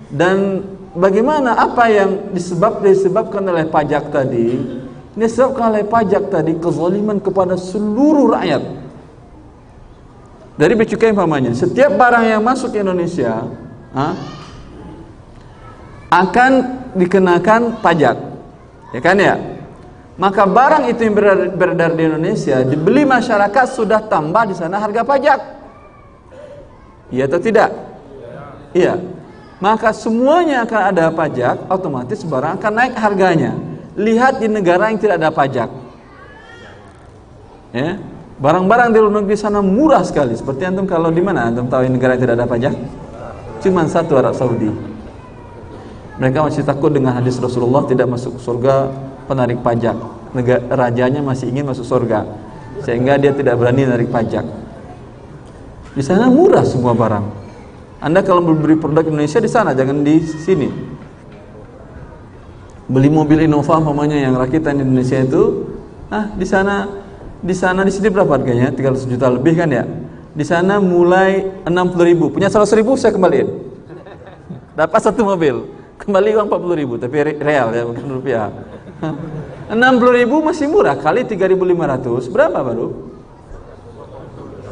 [0.07, 0.62] Dan
[0.95, 4.82] bagaimana apa yang disebab disebabkan oleh pajak tadi
[5.12, 8.83] Disebabkan oleh pajak tadi Kezaliman kepada seluruh rakyat
[10.53, 13.48] dari bea cukai umpamanya, setiap barang yang masuk ke Indonesia
[13.96, 14.12] ha,
[16.12, 16.53] akan
[16.92, 18.16] dikenakan pajak.
[18.92, 19.40] Ya kan ya?
[20.20, 25.01] Maka barang itu yang beredar, beredar di Indonesia dibeli masyarakat sudah tambah di sana harga
[25.01, 25.40] pajak.
[27.09, 27.72] Iya atau tidak?
[28.77, 29.01] Iya.
[29.57, 33.57] Maka semuanya akan ada pajak, otomatis barang akan naik harganya.
[33.93, 35.69] Lihat di negara yang tidak ada pajak.
[37.73, 38.01] Ya,
[38.43, 40.35] Barang-barang di luar negeri sana murah sekali.
[40.35, 42.75] Seperti antum kalau di mana antum tahu negara yang tidak ada pajak?
[43.63, 44.67] Cuma satu Arab Saudi.
[46.19, 48.91] Mereka masih takut dengan hadis Rasulullah tidak masuk surga
[49.31, 49.95] penarik pajak.
[50.35, 52.27] Negara rajanya masih ingin masuk surga.
[52.83, 54.43] Sehingga dia tidak berani menarik pajak.
[55.95, 57.25] Di sana murah semua barang.
[58.03, 60.67] Anda kalau beli produk Indonesia di sana, jangan di sini.
[62.90, 65.71] Beli mobil Innova umpamanya yang rakitan Indonesia itu,
[66.11, 66.90] ah di sana
[67.42, 68.75] di sana di sini berapa harganya?
[68.75, 69.87] 300 juta lebih kan ya?
[70.33, 72.33] Di sana mulai 60 ribu.
[72.33, 73.49] Punya 100 ribu saya kembaliin.
[74.79, 75.68] Dapat satu mobil.
[76.03, 78.51] Kembali uang 40 ribu, tapi real ya, bukan rupiah.
[79.71, 82.88] 60 ribu masih murah, kali 3.500, berapa baru?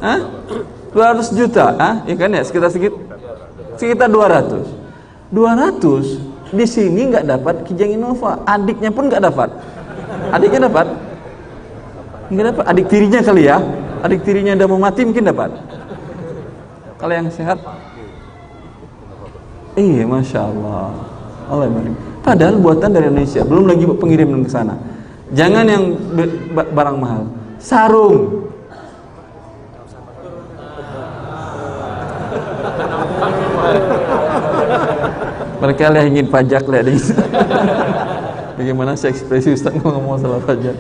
[0.03, 0.19] Hah?
[0.91, 2.99] 200 juta, ah, ya kan ya, sekitar sekitar
[3.79, 4.67] sekitar 200.
[5.31, 6.19] 200
[6.51, 9.51] di sini nggak dapat Kijang Innova, adiknya pun nggak dapat.
[10.35, 10.87] Adiknya dapat,
[12.31, 13.59] Mungkin dapat adik tirinya kali ya.
[14.07, 15.51] Adik tirinya udah mau mati mungkin dapat.
[16.97, 17.59] Kalau yang sehat
[19.75, 20.95] Iya, masya Allah.
[21.51, 21.67] Allah.
[22.23, 24.75] Padahal buatan dari Indonesia, belum lagi pengiriman ke sana.
[25.35, 25.85] Jangan yang
[26.55, 27.23] barang mahal.
[27.59, 28.50] Sarung.
[35.71, 36.99] Mereka yang ingin pajak di
[38.59, 40.75] Bagaimana sih ekspresi Ustaz ngomong masalah pajak?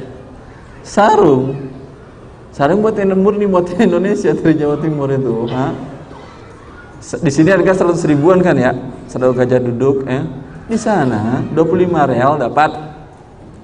[0.82, 1.70] sarung.
[2.50, 5.70] Sarung buat murni buat Indonesia dari Jawa Timur itu ha?
[7.22, 8.74] di sini harga 100 ribuan kan ya?
[9.06, 10.26] Satu gajah duduk ya?
[10.66, 12.74] Di sana 25 real dapat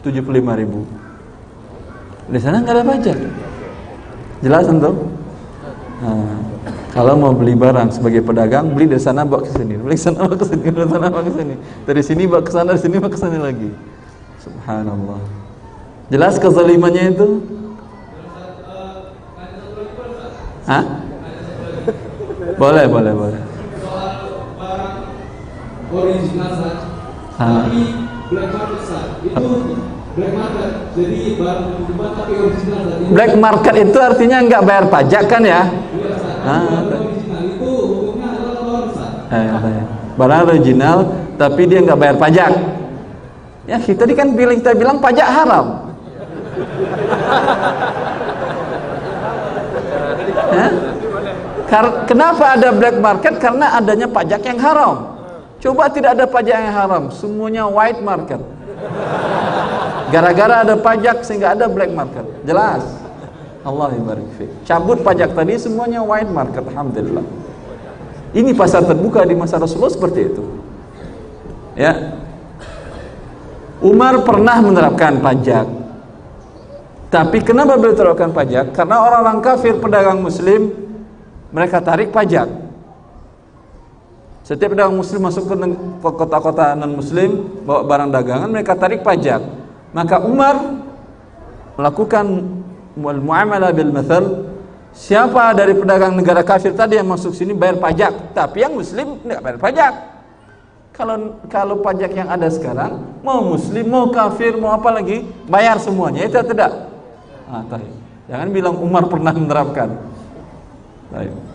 [0.06, 0.30] 75
[0.62, 0.86] ribu.
[2.30, 3.18] Di sana nggak ada pajak.
[4.46, 4.94] Jelas tentu
[5.98, 6.38] nah,
[6.96, 10.40] kalau mau beli barang sebagai pedagang beli dari sana bawa ke sini beli sana bawa
[10.40, 11.54] ke sini dari sana bawa ke sini
[11.84, 13.70] dari sini bawa ke sana dari sini bawa ke sini lagi
[14.40, 15.20] subhanallah
[16.06, 17.28] Jelas kezalimannya itu?
[20.70, 20.84] Hah?
[22.54, 23.40] Boleh, boleh, boleh.
[25.86, 26.52] Original
[27.36, 27.82] tapi
[28.30, 28.80] black market
[29.22, 29.50] itu
[30.16, 30.70] black market.
[30.96, 31.60] Jadi barang
[32.16, 32.82] tapi original
[33.12, 35.62] Black market itu artinya nggak bayar pajak kan ya?
[36.46, 37.02] Ah, adalah
[39.26, 39.50] Eh,
[40.14, 40.98] barang original
[41.34, 42.52] tapi dia nggak bayar pajak.
[43.66, 45.90] Ya kita tadi kan bilang kita bilang pajak haram.
[52.06, 53.42] Kenapa ada black market?
[53.42, 55.18] Karena adanya pajak yang haram.
[55.58, 58.38] Coba tidak ada pajak yang haram, semuanya white market.
[60.14, 62.22] Gara-gara ada pajak sehingga ada black market.
[62.46, 63.05] Jelas.
[63.66, 64.30] Allah ibarik
[64.62, 66.62] Cabut pajak tadi semuanya white market.
[66.62, 67.26] Alhamdulillah.
[68.30, 70.44] Ini pasar terbuka di masa Rasulullah seperti itu.
[71.74, 72.22] Ya.
[73.82, 75.66] Umar pernah menerapkan pajak
[77.06, 78.74] tapi kenapa beliau terapkan pajak?
[78.74, 80.74] Karena orang-orang kafir pedagang muslim
[81.54, 82.50] mereka tarik pajak.
[84.42, 85.54] Setiap pedagang muslim masuk ke
[86.02, 89.42] kota-kota non-muslim bawa barang dagangan mereka tarik pajak.
[89.94, 90.58] Maka Umar
[91.78, 92.26] melakukan
[92.96, 94.48] muamalah bil mathal
[94.96, 99.40] siapa dari pedagang negara kafir tadi yang masuk sini bayar pajak, tapi yang muslim tidak
[99.44, 99.92] bayar pajak.
[100.96, 101.16] Kalau
[101.52, 106.40] kalau pajak yang ada sekarang mau muslim mau kafir mau apa lagi bayar semuanya itu
[106.40, 106.88] tidak
[107.46, 107.94] Ah, taib.
[108.26, 109.86] Jangan bilang Umar pernah menerapkan.
[111.14, 111.46] Taib.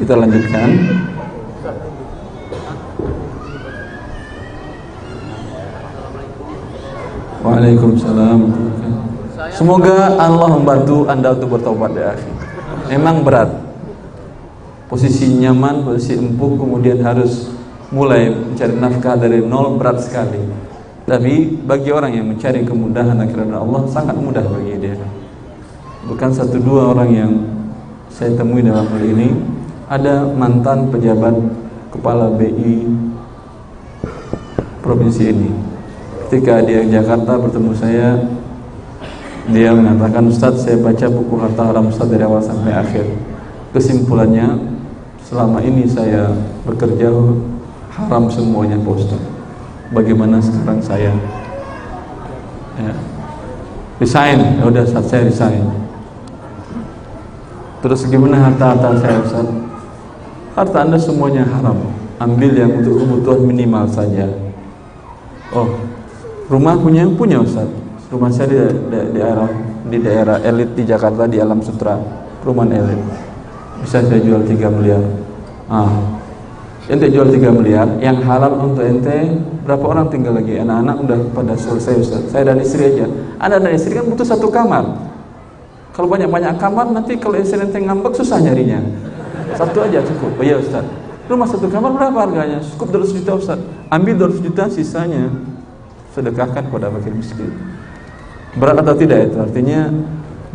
[0.00, 0.68] kita lanjutkan
[7.40, 8.40] Waalaikumsalam.
[9.48, 12.30] Semoga Allah membantu anda untuk bertobat ya akhi.
[12.92, 13.48] Memang berat.
[14.92, 17.48] Posisi nyaman, posisi empuk Kemudian harus
[17.94, 20.44] mulai mencari nafkah dari nol berat sekali.
[21.08, 25.00] Tapi bagi orang yang mencari kemudahan akhirnya Allah Sangat mudah bagi dia.
[26.04, 27.32] Bukan satu dua orang yang
[28.12, 29.32] saya temui dalam hal ini.
[29.88, 31.34] Ada mantan pejabat
[31.90, 32.86] kepala BI
[34.84, 35.69] provinsi ini
[36.30, 38.14] ketika dia di Jakarta bertemu saya
[39.50, 43.02] dia mengatakan Ustaz saya baca buku harta haram Ustaz dari awal sampai akhir.
[43.74, 44.62] Kesimpulannya
[45.26, 46.30] selama ini saya
[46.62, 47.10] bekerja
[47.98, 49.18] haram semuanya Ustaz
[49.90, 51.10] bagaimana sekarang saya?
[52.78, 52.94] Ya.
[53.98, 54.62] resign.
[54.62, 55.66] Ya udah saat saya resign.
[57.82, 59.50] Terus gimana harta-harta saya Ustaz?
[60.54, 61.90] Harta anda semuanya haram.
[62.22, 64.30] Ambil yang untuk kebutuhan minimal saja.
[65.50, 65.89] Oh
[66.50, 67.70] rumah punya punya Ustaz.
[68.10, 69.48] Rumah saya di, di, di daerah
[69.86, 71.94] di daerah elit di Jakarta di Alam Sutra.
[72.42, 73.00] Perumahan elit.
[73.86, 75.00] Bisa saya jual 3 miliar.
[75.70, 76.18] Ah.
[76.90, 80.58] Ente jual 3 miliar yang halal untuk ente berapa orang tinggal lagi?
[80.58, 82.22] Anak-anak udah pada selesai Ustaz.
[82.34, 83.06] Saya dan istri aja.
[83.38, 84.84] Anda dan istri kan butuh satu kamar.
[85.94, 88.82] Kalau banyak-banyak kamar nanti kalau istri ente ngambek susah nyarinya.
[89.54, 90.34] Satu aja cukup.
[90.34, 90.82] Oh iya Ustaz.
[91.30, 92.58] Rumah satu kamar berapa harganya?
[92.74, 93.58] Cukup 200 juta Ustaz.
[93.86, 95.30] Ambil 200 juta sisanya
[96.14, 97.50] sedekahkan kepada fakir miskin.
[98.58, 99.38] Berat atau tidak itu?
[99.38, 99.94] Artinya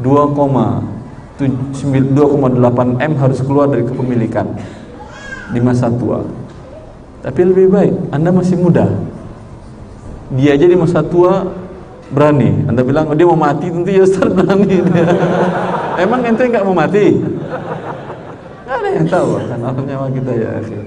[0.03, 4.51] 2,8 M harus keluar dari kepemilikan
[5.55, 6.19] di masa tua.
[7.23, 8.91] Tapi lebih baik anda masih muda.
[10.35, 11.47] Dia aja di masa tua
[12.11, 12.67] berani.
[12.67, 14.83] Anda bilang oh, dia mau mati tentu ya Ustaz berani.
[14.83, 15.07] Dia.
[16.03, 17.23] emang ente nggak mau mati?
[18.65, 20.81] Nggak ada yang tahu kan Allah nyawa kita ya akhir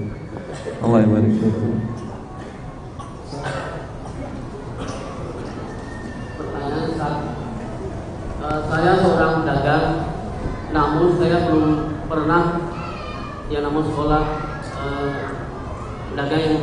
[0.83, 1.11] Allah yang
[8.69, 9.85] saya seorang dagang
[10.69, 11.65] namun saya belum
[12.05, 12.43] pernah
[13.49, 14.21] ya namun sekolah
[14.77, 15.11] eh,
[16.13, 16.57] dagang yang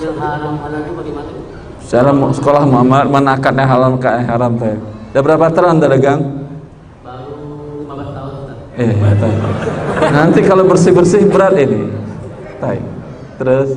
[0.00, 1.30] yang haram halal itu bagaimana?
[1.82, 4.76] Secara sekolah Muhammad mana akadnya halal ke haram teh.
[5.12, 6.20] Udah berapa tahun Anda dagang?
[7.04, 8.32] Baru 15 tahun.
[8.80, 9.34] Eh, ya, tahu.
[10.08, 11.92] Nanti kalau bersih-bersih berat ini.
[12.58, 12.80] Tai.
[13.36, 13.74] Terus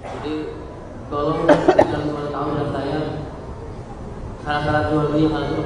[0.00, 0.34] Jadi
[1.10, 2.98] tolong dalam 15 tahun dan saya
[4.42, 5.61] syarat-syarat jual beli hal itu bagaimana?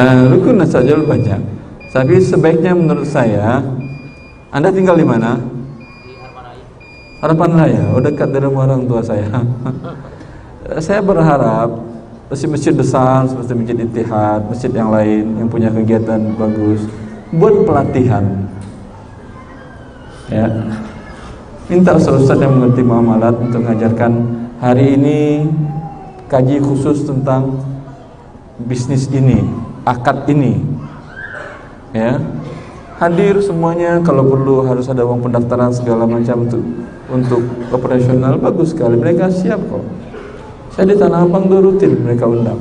[0.00, 1.40] Uh, rukun nasajul banyak.
[1.90, 3.60] Tapi sebaiknya menurut saya
[4.48, 5.36] Anda tinggal di mana?
[7.20, 9.28] Harapan Raya, oh dekat dari rumah orang tua saya.
[10.86, 11.68] saya berharap
[12.32, 16.88] masjid-masjid besar seperti Masjid Ittihad, masjid yang lain yang punya kegiatan bagus
[17.34, 18.24] buat pelatihan.
[20.32, 20.46] Ya.
[21.70, 24.12] Minta ustaz yang mengerti muamalat untuk mengajarkan
[24.58, 25.46] hari ini
[26.26, 27.62] kaji khusus tentang
[28.66, 29.42] bisnis ini,
[29.84, 30.60] akad ini.
[31.96, 32.20] Ya.
[33.00, 36.62] Hadir semuanya kalau perlu harus ada uang pendaftaran segala macam untuk
[37.08, 39.00] untuk operasional bagus sekali.
[39.00, 39.84] Mereka siap kok.
[40.76, 42.60] Saya di Tanah Abang tuh rutin mereka undang.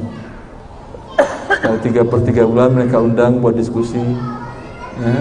[1.59, 3.99] Kalau tiga per tiga bulan mereka undang buat diskusi.
[4.99, 5.15] Ya.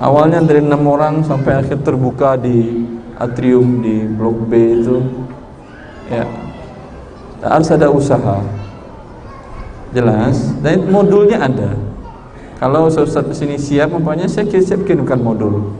[0.00, 2.88] awalnya dari enam orang sampai akhir terbuka di
[3.20, 5.00] atrium di blok B itu.
[6.12, 6.28] Ya.
[7.40, 8.40] Harus ada usaha
[9.94, 10.54] jelas.
[10.60, 11.74] Dan modulnya ada.
[12.60, 15.72] Kalau Ustaz di sini siap umpamanya saya siap kirimkan modul.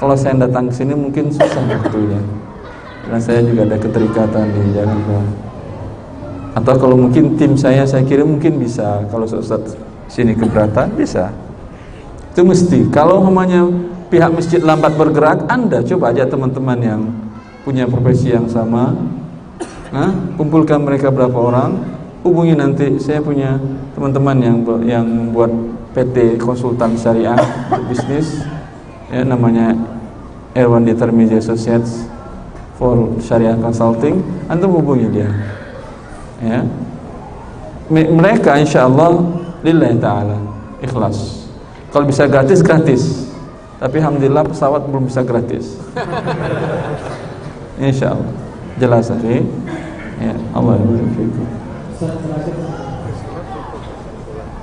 [0.00, 2.18] Kalau saya datang ke sini mungkin susah waktunya
[3.02, 5.18] karena saya juga ada keterikatan di Jakarta
[6.52, 9.04] atau kalau mungkin tim saya saya kira mungkin bisa.
[9.12, 9.76] Kalau Ustaz
[10.08, 11.28] sini keberatan bisa.
[12.32, 12.88] Itu mesti.
[12.88, 13.68] Kalau namanya
[14.12, 17.00] pihak masjid lambat bergerak anda coba aja teman-teman yang
[17.64, 18.92] punya profesi yang sama
[19.88, 21.80] nah, kumpulkan mereka berapa orang
[22.22, 23.58] hubungi nanti saya punya
[23.94, 24.56] teman-teman yang
[24.86, 25.50] yang buat
[25.92, 27.38] PT konsultan syariah
[27.90, 28.42] bisnis.
[29.12, 29.76] Ya namanya
[30.56, 32.08] Erwan Determine Associates
[32.80, 34.24] for Syariah Consulting.
[34.48, 35.28] Antum hubungi dia.
[36.40, 36.64] Ya.
[37.92, 39.20] Mereka insya Allah
[39.60, 40.38] lillahi ta'ala
[40.80, 41.44] ikhlas.
[41.92, 43.28] Kalau bisa gratis gratis.
[43.76, 45.76] Tapi alhamdulillah pesawat belum bisa gratis.
[47.82, 48.30] Insya Allah
[48.78, 49.44] jelas okay?
[50.22, 50.78] ya Allah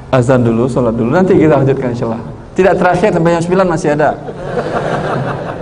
[0.09, 3.89] azan dulu sholat dulu nanti kita lanjutkan insya Allah tidak terakhir sampai jam 9 masih
[3.95, 4.19] ada.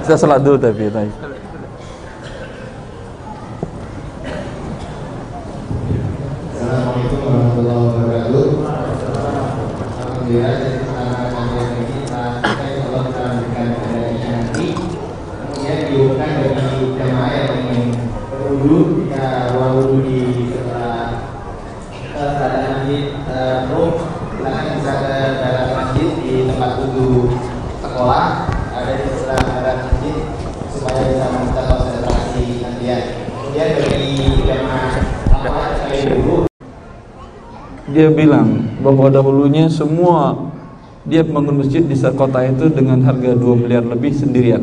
[0.02, 1.14] Kita salat dulu tapi tadi.
[6.58, 8.46] Assalamualaikum warahmatullahi wabarakatuh.
[10.02, 12.22] Alhamdulillah jadi pertama kali ini kita
[12.82, 13.68] kalau kita lanjutkan
[37.98, 40.38] dia bilang bahwa dahulunya semua
[41.02, 44.62] dia bangun masjid di kota itu dengan harga 2 miliar lebih sendirian.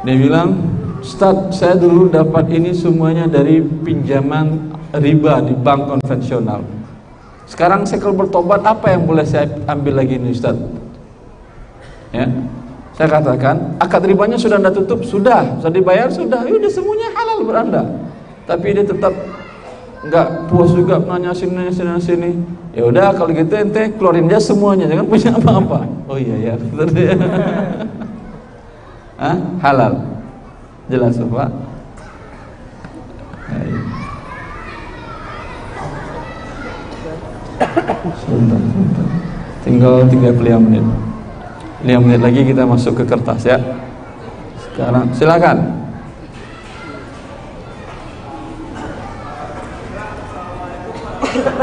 [0.00, 0.56] Dia bilang,
[1.04, 6.64] Ustaz, saya dulu dapat ini semuanya dari pinjaman riba di bank konvensional.
[7.44, 10.56] Sekarang saya kalau bertobat, apa yang boleh saya ambil lagi ini Ustaz?
[12.16, 12.32] Ya,
[12.96, 17.82] saya katakan, akad ribanya sudah anda tutup, sudah, sudah dibayar, sudah, ya semuanya halal beranda.
[18.48, 19.12] Tapi dia tetap
[20.02, 22.30] nggak puas juga nanya sini sini sini.
[22.74, 25.86] Ya udah kalau gitu ente keluarin aja semuanya jangan punya apa-apa.
[26.10, 26.54] Oh iya ya
[29.22, 29.38] Hah?
[29.62, 30.02] halal.
[30.90, 31.50] Jelas pak.
[38.26, 39.06] Sebentar, sebentar.
[39.62, 40.82] tinggal 35 menit.
[41.86, 43.62] 5 menit lagi kita masuk ke kertas ya.
[44.58, 45.81] Sekarang silakan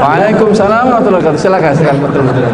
[0.00, 1.44] Waalaikumsalam warahmatullahi wabarakatuh.
[1.44, 2.44] Silakan, silakan betul betul.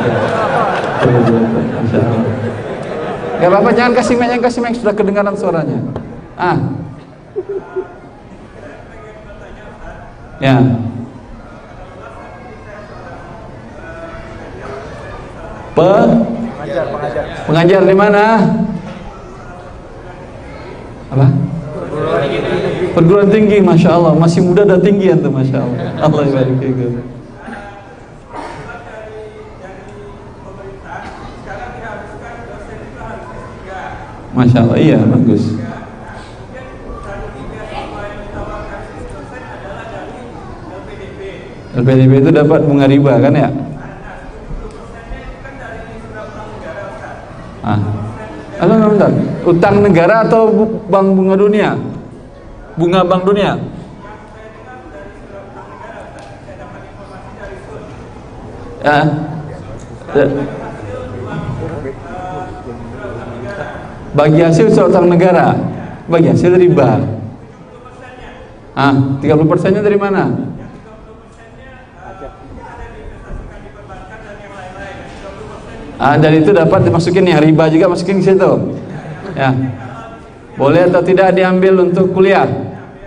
[3.37, 5.79] Gak apa-apa, jangan kasih mic, jangan kasih mic sudah kedengaran suaranya.
[6.35, 6.59] Ah.
[10.43, 10.57] Ya.
[15.77, 17.25] Pe pengajar, pengajar.
[17.47, 18.25] Pengajar di mana?
[21.15, 21.27] Apa?
[22.97, 25.79] Perguruan tinggi, masya Allah, masih muda dan tinggi tuh, masya Allah.
[26.01, 26.57] Allah ibarik
[34.37, 35.57] Masya Allah, iya bagus.
[41.77, 43.49] LPDP itu dapat bunga riba kan ya?
[47.65, 47.81] Ah.
[48.61, 49.13] Halo, bentar.
[49.45, 50.49] Utang negara atau
[50.89, 51.77] bank bunga dunia?
[52.77, 53.57] bunga Bank Dunia?
[58.85, 59.01] Ya.
[64.17, 65.53] Bagi hasil seorang negara,
[66.09, 67.05] bagi hasil riba.
[68.73, 70.33] Ah, 30 persennya dari mana?
[76.01, 78.53] Ah, dari itu dapat dimasukin ya riba juga masukin situ.
[79.37, 79.53] Ya.
[80.57, 82.49] Boleh atau tidak diambil untuk kuliah?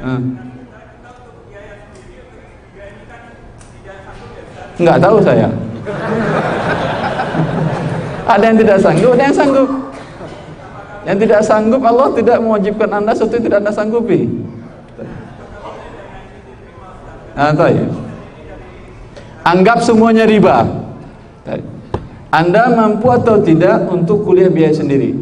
[0.05, 0.37] Hmm.
[4.77, 5.49] Enggak tahu saya.
[8.29, 9.78] ada yang tidak sanggup, ada yang sanggup.
[11.07, 14.19] Yang tidak sanggup Allah tidak mewajibkan Anda sesuatu yang tidak Anda sanggupi.
[17.39, 17.87] Nah, ya.
[19.47, 20.67] Anggap semuanya riba.
[22.29, 25.17] Anda mampu atau tidak untuk kuliah biaya sendiri?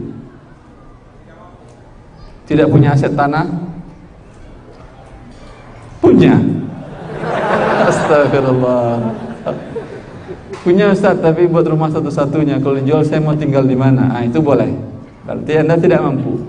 [2.49, 3.47] Tidak punya aset tanah?
[6.03, 6.35] Punya.
[7.87, 9.13] Astagfirullah.
[10.67, 12.59] Punya Ustaz, tapi buat rumah satu-satunya.
[12.59, 14.11] Kalau dijual saya mau tinggal di mana?
[14.11, 14.96] Ah, itu boleh.
[15.27, 16.39] Berarti Anda tidak mampu.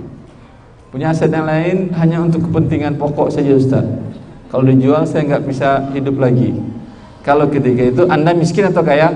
[0.95, 3.85] Punya aset yang lain hanya untuk kepentingan pokok saja Ustaz.
[4.49, 6.55] Kalau dijual saya nggak bisa hidup lagi.
[7.27, 9.11] Kalau ketika itu Anda miskin atau kaya?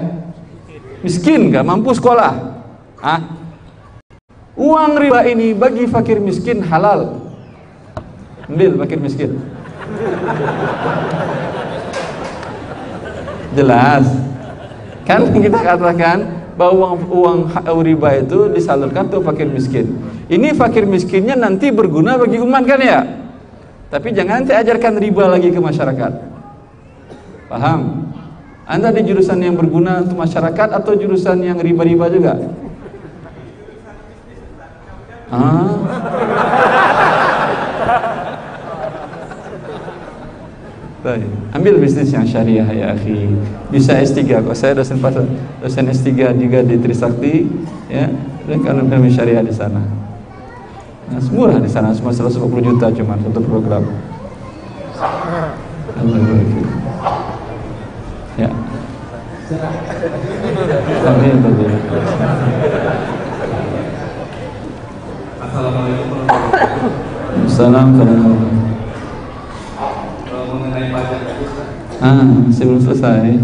[1.01, 2.61] Miskin, nggak mampu sekolah.
[3.01, 3.43] Ah,
[4.53, 7.25] Uang riba ini bagi fakir miskin halal.
[8.53, 9.41] Ambil fakir miskin.
[13.57, 14.05] Jelas.
[15.09, 19.97] Kan kita katakan bahwa uang, uang riba itu disalurkan untuk fakir miskin.
[20.29, 23.01] Ini fakir miskinnya nanti berguna bagi umat kan ya?
[23.93, 26.13] Tapi jangan nanti ajarkan riba lagi ke masyarakat.
[27.53, 28.09] Paham?
[28.65, 32.41] Anda di jurusan yang berguna untuk masyarakat atau jurusan yang riba-riba juga?
[35.29, 35.77] Ah.
[41.03, 41.27] Baik.
[41.51, 43.35] Ambil bisnis yang syariah ya akhi.
[43.75, 44.55] Bisa S3 kok.
[44.55, 45.27] Saya dosen pasar,
[45.59, 47.51] dosen S3 juga di Trisakti
[47.91, 48.07] ya.
[48.47, 49.83] Dan kalau kami syariah di sana.
[51.11, 53.83] Nah, murah di sana cuma 150 juta cuma untuk program.
[58.39, 58.47] Ya.
[61.03, 61.43] Amin.
[61.43, 62.31] Assalamualaikum warahmatullahi wabarakatuh.
[67.51, 68.63] Assalamualaikum
[70.53, 71.21] mengenai pajak
[72.03, 73.39] Ah, masih belum selesai.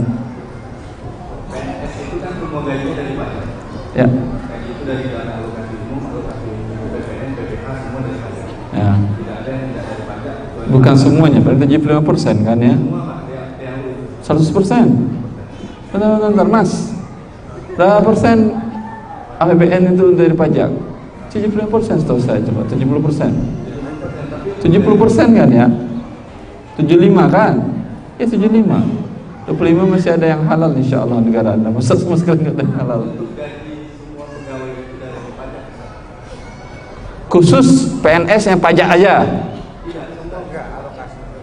[1.47, 2.35] PNS itu kan
[2.67, 3.45] dari pajak.
[3.95, 4.07] Ya.
[4.11, 6.51] Itu dari dana alokasi umum, alokasi
[6.91, 8.47] BPN, BPH semua dari pajak.
[8.75, 8.93] Ya.
[8.99, 10.35] Tidak ada yang dari pajak.
[10.75, 12.75] Bukan semuanya, berarti 75 persen kan ya?
[12.75, 13.19] Semua pak,
[13.63, 13.79] yang
[14.27, 14.87] 100 persen.
[15.95, 16.71] Bentar, bentar, bentar, mas.
[17.79, 18.59] Berapa persen
[19.39, 20.71] APBN itu dari pajak?
[21.31, 23.31] 70 persen setahu saya coba 70 persen
[24.65, 25.69] 70 persen kan ya
[26.81, 26.89] 75
[27.29, 27.55] kan
[28.19, 29.09] ya 75
[29.49, 31.73] 25 masih ada yang halal insya Allah negara anda.
[31.73, 33.01] Masa sama sekali nggak ada yang halal
[37.29, 39.15] khusus PNS yang pajak aja?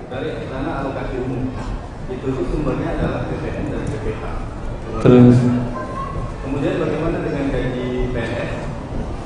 [0.09, 1.53] Dari dana alokasi umum.
[2.09, 4.23] Itu sumbernya adalah BPN dan BPH
[5.05, 5.37] terus?
[6.41, 8.51] Kemudian bagaimana dengan gaji PNS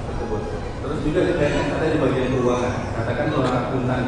[0.08, 0.42] tersebut?
[0.84, 2.76] Terus juga di PNS ada di bagian keuangan.
[2.96, 4.04] Katakan seorang akuntan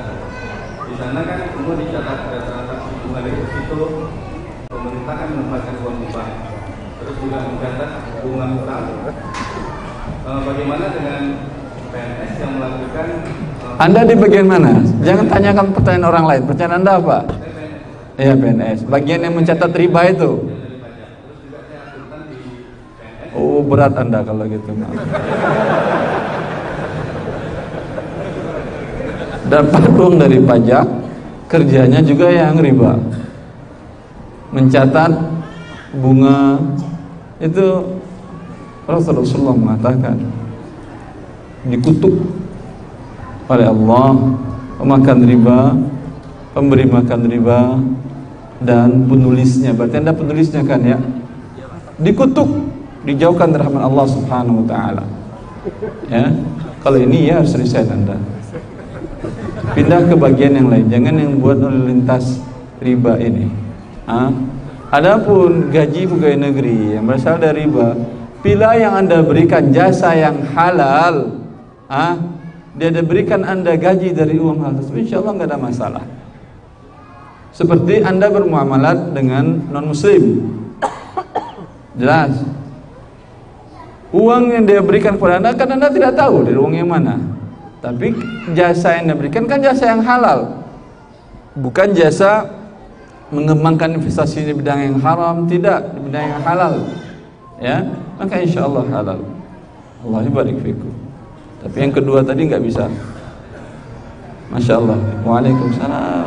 [0.91, 2.19] di sana kan semua dicatat
[3.21, 3.85] bunga deposito
[4.65, 6.31] pemerintah kan menempatkan uang bank
[6.97, 7.91] terus juga mencatat
[8.25, 8.85] bunga utang
[10.21, 11.21] Eh, bagaimana dengan
[11.89, 13.07] PNS yang melakukan
[13.65, 14.73] eh, anda di bagian mana?
[15.01, 16.41] Jangan tanyakan pertanyaan orang lain.
[16.45, 17.17] Pertanyaan anda apa?
[18.21, 20.29] Iya PNS bagian yang mencatat riba itu.
[23.33, 24.69] Oh berat anda kalau gitu.
[29.49, 31.00] Dapat uang dari pajak
[31.51, 32.95] kerjanya juga yang riba.
[34.55, 35.11] Mencatat
[35.99, 36.55] bunga.
[37.43, 37.99] Itu
[38.87, 40.15] Rasulullah mengatakan
[41.67, 42.15] dikutuk
[43.51, 44.15] oleh Allah
[44.79, 45.59] pemakan riba
[46.55, 47.59] pemberi makan riba
[48.63, 49.75] dan penulisnya.
[49.75, 50.99] Berarti anda penulisnya kan ya?
[51.99, 52.47] Dikutuk
[53.03, 55.03] dijauhkan rahmat Allah subhanahu wa ta'ala.
[56.09, 56.29] Ya?
[56.81, 58.17] Kalau ini ya harus resign anda
[59.77, 60.85] pindah ke bagian yang lain.
[60.89, 62.41] Jangan yang buat oleh lintas
[62.81, 63.47] riba ini.
[64.09, 64.33] Ha?
[64.91, 67.95] adapun gaji pegawai negeri yang berasal dari riba
[68.43, 71.39] bila yang anda berikan jasa yang halal
[71.87, 72.19] ha?
[72.75, 76.05] dia ada berikan anda gaji dari uang hal tersebut insya Allah nggak ada masalah.
[77.51, 80.23] Seperti anda bermuamalat dengan non muslim
[81.99, 82.31] jelas?
[84.11, 87.19] Uang yang dia berikan kepada anda kan anda tidak tahu dari uang yang mana
[87.81, 88.13] tapi
[88.53, 90.61] jasa yang diberikan kan jasa yang halal.
[91.57, 92.45] Bukan jasa
[93.33, 96.73] mengembangkan investasi di bidang yang haram, tidak, di bidang yang halal.
[97.57, 97.77] Ya,
[98.21, 99.19] maka insya Allah halal.
[100.01, 100.93] Allah barik fikum.
[101.61, 102.85] Tapi yang kedua tadi nggak bisa.
[104.53, 104.99] Masya Allah.
[105.25, 106.25] Waalaikumsalam.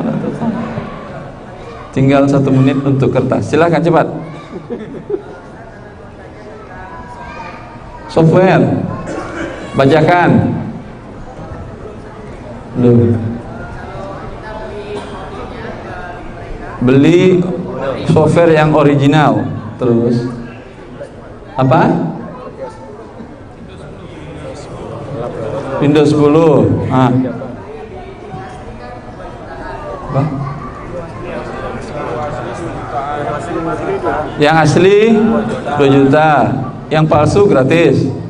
[1.94, 3.46] Tinggal satu menit untuk kertas.
[3.46, 4.06] Silahkan cepat.
[8.10, 8.64] Software.
[9.74, 10.30] Bajakan.
[12.74, 13.14] Belum.
[16.82, 17.40] Beli
[18.10, 19.46] software yang original.
[19.78, 20.26] Terus
[21.54, 21.82] apa?
[25.78, 26.90] Windows 10.
[26.90, 27.10] Ah.
[30.10, 30.22] Apa?
[34.38, 34.98] Yang asli
[35.78, 36.30] 2 juta,
[36.90, 38.23] yang palsu gratis.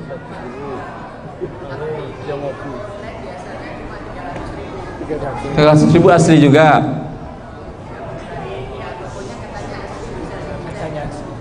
[5.55, 6.83] Tiga ribu asli juga.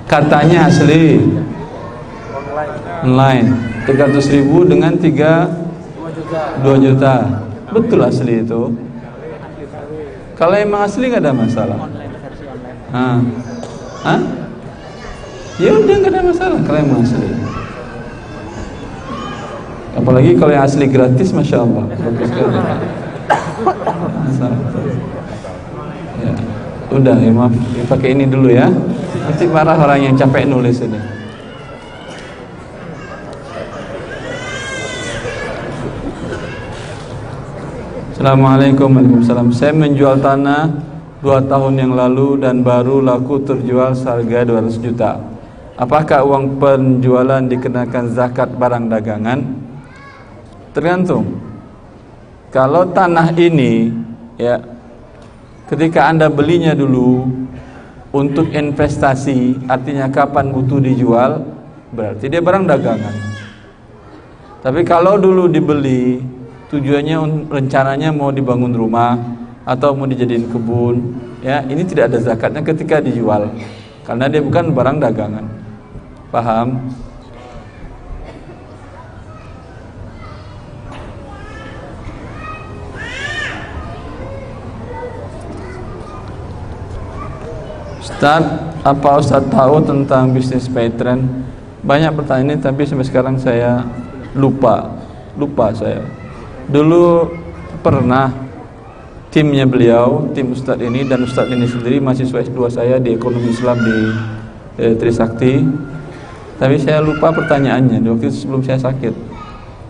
[0.06, 1.18] Katanya asli.
[3.04, 3.48] Online.
[3.90, 5.50] Tiga ratus ribu dengan tiga
[6.62, 7.42] dua juta.
[7.74, 8.70] Betul asli itu.
[10.38, 11.80] Kalau emang asli nggak ada masalah.
[12.94, 13.18] Hah?
[14.06, 14.22] Hah?
[15.58, 17.30] Ya udah nggak ada masalah kalau emang asli.
[19.94, 21.86] Apalagi kalau yang asli gratis, masya Allah.
[26.24, 26.34] Ya.
[26.94, 28.70] Udah ya maaf, ya, pakai ini dulu ya.
[29.24, 31.24] Nanti marah orang yang capek nulis ini.
[38.24, 40.72] Assalamualaikum Waalaikumsalam Saya menjual tanah
[41.20, 45.20] dua tahun yang lalu dan baru laku terjual seharga 200 juta
[45.76, 49.44] Apakah uang penjualan dikenakan zakat barang dagangan?
[50.72, 51.36] Tergantung
[52.48, 53.92] Kalau tanah ini
[54.38, 54.62] ya
[55.70, 57.26] ketika Anda belinya dulu
[58.14, 61.42] untuk investasi, artinya kapan butuh dijual,
[61.90, 63.16] berarti dia barang dagangan.
[64.62, 66.22] Tapi kalau dulu dibeli
[66.70, 69.18] tujuannya rencananya mau dibangun rumah
[69.66, 73.50] atau mau dijadiin kebun, ya ini tidak ada zakatnya ketika dijual
[74.06, 75.46] karena dia bukan barang dagangan.
[76.30, 76.94] Paham?
[88.24, 88.40] Ustaz,
[88.88, 91.28] apa Ustaz tahu tentang bisnis trend?
[91.84, 93.84] Banyak pertanyaan ini tapi sampai sekarang saya
[94.32, 94.96] lupa.
[95.36, 96.00] Lupa saya.
[96.72, 97.28] Dulu
[97.84, 98.32] pernah
[99.28, 103.84] timnya beliau, tim Ustaz ini dan Ustaz ini sendiri mahasiswa S2 saya di Ekonomi Islam
[103.84, 103.98] di
[104.80, 105.60] eh, Trisakti.
[106.56, 109.12] Tapi saya lupa pertanyaannya di waktu sebelum saya sakit.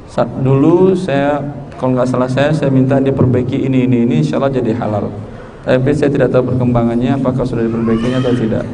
[0.09, 1.37] Saat dulu saya
[1.77, 5.32] kalau nggak salah saya saya minta dia perbaiki ini ini ini insya Allah jadi halal.
[5.63, 8.67] Tapi saya tidak tahu perkembangannya apakah sudah diperbaikinya atau tidak.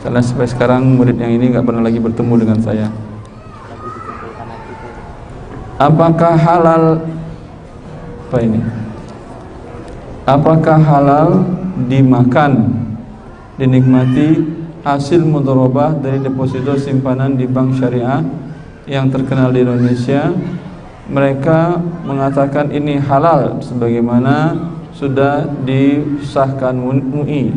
[0.00, 2.88] Karena sampai sekarang murid yang ini nggak pernah lagi bertemu dengan saya.
[5.76, 6.84] Apakah halal
[8.28, 8.60] apa ini?
[10.24, 11.28] Apakah halal
[11.88, 12.72] dimakan,
[13.60, 14.48] dinikmati
[14.80, 18.24] hasil mudharabah dari deposito simpanan di bank syariah
[18.88, 20.32] yang terkenal di Indonesia?
[21.08, 24.56] Mereka mengatakan ini halal sebagaimana
[24.98, 27.54] sudah disahkan MUI.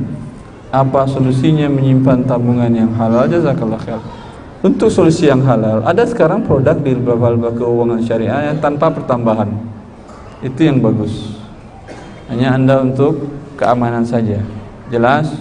[0.69, 3.25] Apa solusinya menyimpan tabungan yang halal?
[3.25, 3.99] Jazakallah khair.
[4.61, 9.49] Untuk solusi yang halal, ada sekarang produk di beberapa lembaga keuangan syariah yang tanpa pertambahan.
[10.45, 11.41] Itu yang bagus.
[12.29, 13.25] Hanya Anda untuk
[13.57, 14.37] keamanan saja.
[14.93, 15.33] Jelas?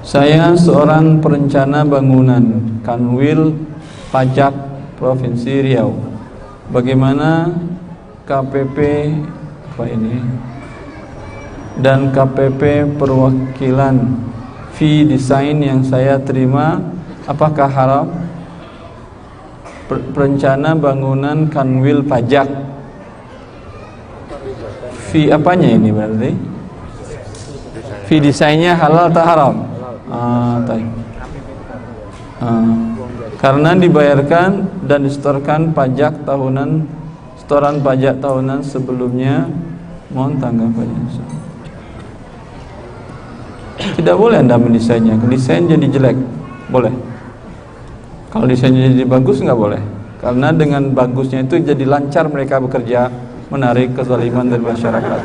[0.00, 3.54] Saya seorang perencana bangunan Kanwil
[4.08, 4.56] Pajak
[4.96, 5.92] Provinsi Riau.
[6.72, 7.52] Bagaimana
[8.24, 8.78] KPP
[9.68, 10.16] apa ini?
[11.76, 14.16] Dan KPP perwakilan
[14.72, 16.80] fee desain yang saya terima
[17.28, 18.08] apakah haram?
[20.16, 22.48] Perencana bangunan kanwil pajak.
[25.12, 26.32] Fee apanya ini berarti?
[28.08, 29.54] Fee desainnya halal atau haram?
[30.08, 30.64] Ah,
[32.40, 32.72] ah,
[33.36, 37.03] karena dibayarkan dan disetorkan pajak tahunan
[37.44, 39.44] setoran pajak tahunan sebelumnya
[40.08, 41.12] mohon tanggapannya
[44.00, 45.20] tidak boleh anda mendesainnya.
[45.28, 46.16] Desain jadi jelek
[46.72, 46.88] boleh.
[48.32, 49.82] Kalau desainnya jadi bagus nggak boleh.
[50.24, 53.12] Karena dengan bagusnya itu jadi lancar mereka bekerja
[53.52, 55.20] menarik kezaliman dari masyarakat.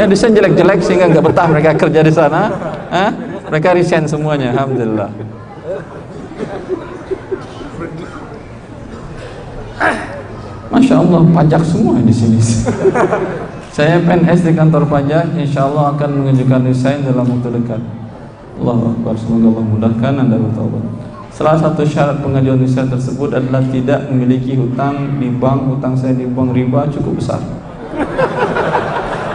[0.00, 2.48] Ya desain jelek-jelek sehingga nggak betah mereka kerja di sana.
[2.88, 3.12] Hah?
[3.46, 5.10] mereka resign semuanya alhamdulillah
[10.76, 12.36] Masya Allah pajak semua di sini.
[13.76, 17.80] Saya PNS di kantor pajak, insya Allah akan mengajukan desain dalam waktu dekat.
[18.60, 20.84] Allah Akbar, semoga Allah mudahkan Anda bertobat.
[21.32, 26.28] Salah satu syarat pengajuan desain tersebut adalah tidak memiliki hutang di bank, hutang saya di
[26.28, 27.40] bank riba cukup besar.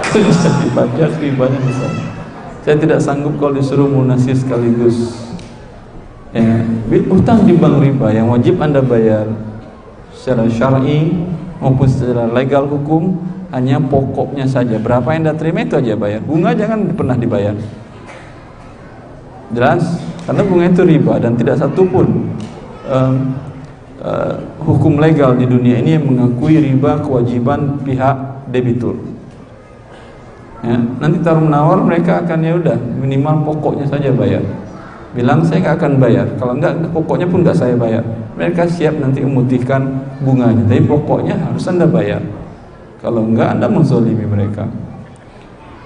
[0.10, 1.92] Itu bisa dipajak ribanya besar.
[2.62, 5.26] Saya tidak sanggup kalau disuruh munasir sekaligus.
[6.38, 6.66] Ya,
[7.10, 9.51] hutang di bank riba yang wajib Anda bayar
[10.22, 11.17] secara syar'i
[11.57, 13.17] maupun secara legal hukum
[13.49, 14.78] hanya pokoknya saja.
[14.78, 16.22] Berapa yang anda terima itu aja bayar.
[16.22, 17.57] Bunga jangan pernah dibayar.
[19.51, 19.82] Jelas?
[20.30, 22.38] Karena bunga itu riba dan tidak satu pun
[22.86, 23.15] um,
[24.05, 28.95] uh, hukum legal di dunia ini yang mengakui riba kewajiban pihak debitur.
[30.61, 34.45] Ya, nanti taruh menawar mereka akan ya udah minimal pokoknya saja bayar
[35.12, 36.28] bilang saya nggak akan bayar.
[36.39, 38.03] Kalau enggak pokoknya pun nggak saya bayar.
[38.39, 39.82] Mereka siap nanti memutihkan
[40.24, 40.64] bunganya.
[40.68, 42.24] Tapi pokoknya harus anda bayar.
[43.03, 44.68] Kalau enggak anda menzolimi mereka.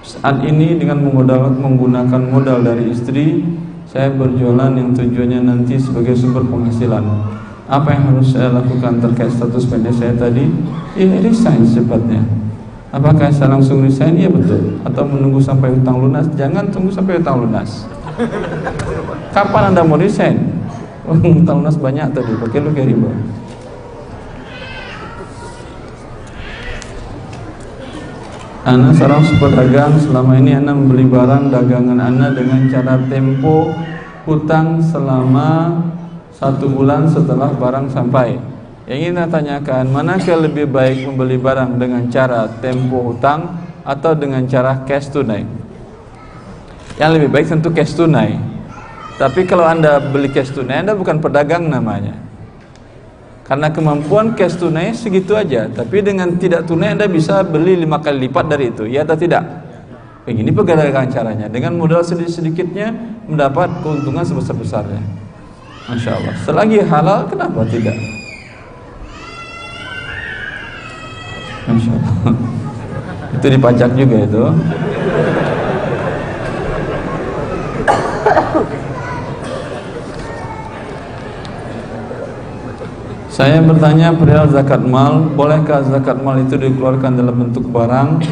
[0.06, 1.02] Saat ini dengan
[1.58, 3.42] menggunakan modal dari istri
[3.90, 7.02] saya berjualan yang tujuannya nanti sebagai sumber penghasilan.
[7.66, 10.46] Apa yang harus saya lakukan terkait status pendek saya tadi?
[10.94, 12.22] Ya resign secepatnya
[12.94, 14.16] apakah saya langsung resign?
[14.16, 14.80] Iya betul.
[14.86, 16.24] Atau menunggu sampai hutang lunas?
[16.38, 17.84] Jangan tunggu sampai hutang lunas
[19.36, 20.40] Kapan Anda mau resign?
[21.06, 23.10] Hutang lunas banyak tadi, pakai lu kayak riba.
[28.66, 33.70] Ana seorang pedagang selama ini Ana membeli barang dagangan Ana dengan cara tempo
[34.26, 35.78] hutang selama
[36.34, 38.42] satu bulan setelah barang sampai.
[38.90, 43.54] Yang ingin saya tanyakan, manakah lebih baik membeli barang dengan cara tempo hutang
[43.86, 45.65] atau dengan cara cash tunai?
[46.96, 48.40] Yang lebih baik tentu cash tunai.
[49.16, 52.16] Tapi kalau Anda beli cash tunai, Anda bukan pedagang namanya.
[53.44, 58.26] Karena kemampuan cash tunai segitu aja, tapi dengan tidak tunai Anda bisa beli lima kali
[58.26, 59.44] lipat dari itu, ya atau tidak?
[60.26, 62.90] Begini pegangan caranya, dengan modal sedikit-sedikitnya
[63.30, 64.98] mendapat keuntungan sebesar-besarnya.
[65.86, 66.34] Masya Allah.
[66.42, 67.94] Selagi halal, kenapa tidak?
[71.70, 72.34] Masya Allah.
[73.38, 74.44] itu dipajak juga itu.
[83.36, 88.24] Saya bertanya perihal zakat mal, bolehkah zakat mal itu dikeluarkan dalam bentuk barang?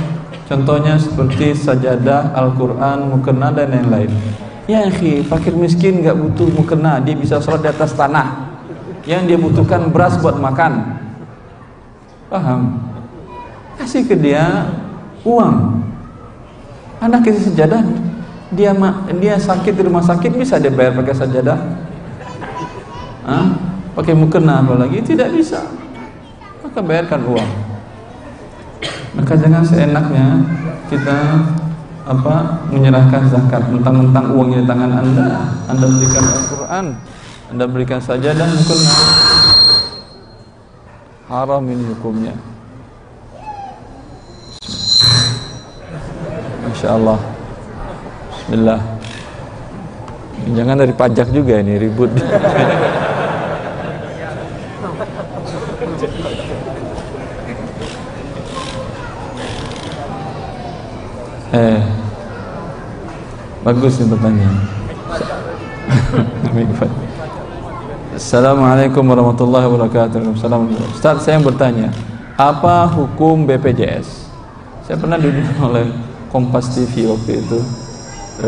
[0.49, 4.09] Contohnya seperti sajadah, Al-Quran, mukena dan lain-lain.
[4.65, 8.57] Ya akhi, fakir miskin gak butuh mukena, dia bisa sholat di atas tanah.
[9.05, 10.97] Yang dia butuhkan beras buat makan.
[12.33, 12.81] Paham?
[13.77, 14.73] Kasih ke dia
[15.21, 15.85] uang.
[17.05, 17.85] Anak kasih sajadah,
[18.57, 18.73] dia
[19.21, 21.59] dia sakit di rumah sakit bisa dia bayar pakai sajadah
[23.27, 23.74] Hah?
[23.95, 25.63] Pakai mukena apalagi tidak bisa.
[26.63, 27.51] Maka bayarkan uang.
[29.15, 30.43] Maka jangan seenaknya
[30.91, 31.19] kita
[32.05, 35.27] apa menyerahkan zakat mentang-mentang uangnya di tangan anda.
[35.71, 36.87] Anda berikan Al-Quran
[37.55, 38.95] anda berikan saja dan mukena.
[41.31, 42.35] Haram ini hukumnya.
[46.67, 47.21] Masya Allah.
[48.33, 48.81] Bismillah.
[50.51, 52.11] Jangan dari pajak juga ini ribut
[61.55, 61.79] Eh
[63.63, 64.59] Bagus nih pertanyaan
[68.15, 70.35] Assalamualaikum warahmatullahi wabarakatuh.
[70.35, 71.95] Assalamualaikum Ustaz saya bertanya
[72.35, 74.27] Apa hukum BPJS
[74.83, 75.87] Saya pernah diundang oleh
[76.35, 77.63] Kompas TV waktu itu.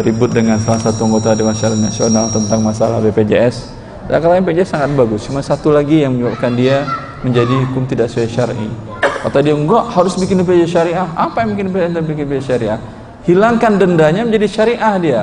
[0.02, 3.70] Ribut dengan salah satu anggota Dewan Syariah Nasional Tentang masalah BPJS
[4.10, 6.82] Dan kalau BPJS sangat bagus Cuma satu lagi yang menyebabkan dia
[7.22, 8.70] Menjadi hukum tidak sesuai syar'i.
[9.02, 11.08] Kata dia enggak harus bikin BPJS syariah.
[11.16, 12.78] Apa yang bikin BPJS syariah
[13.26, 15.22] hilangkan dendanya menjadi syariah dia.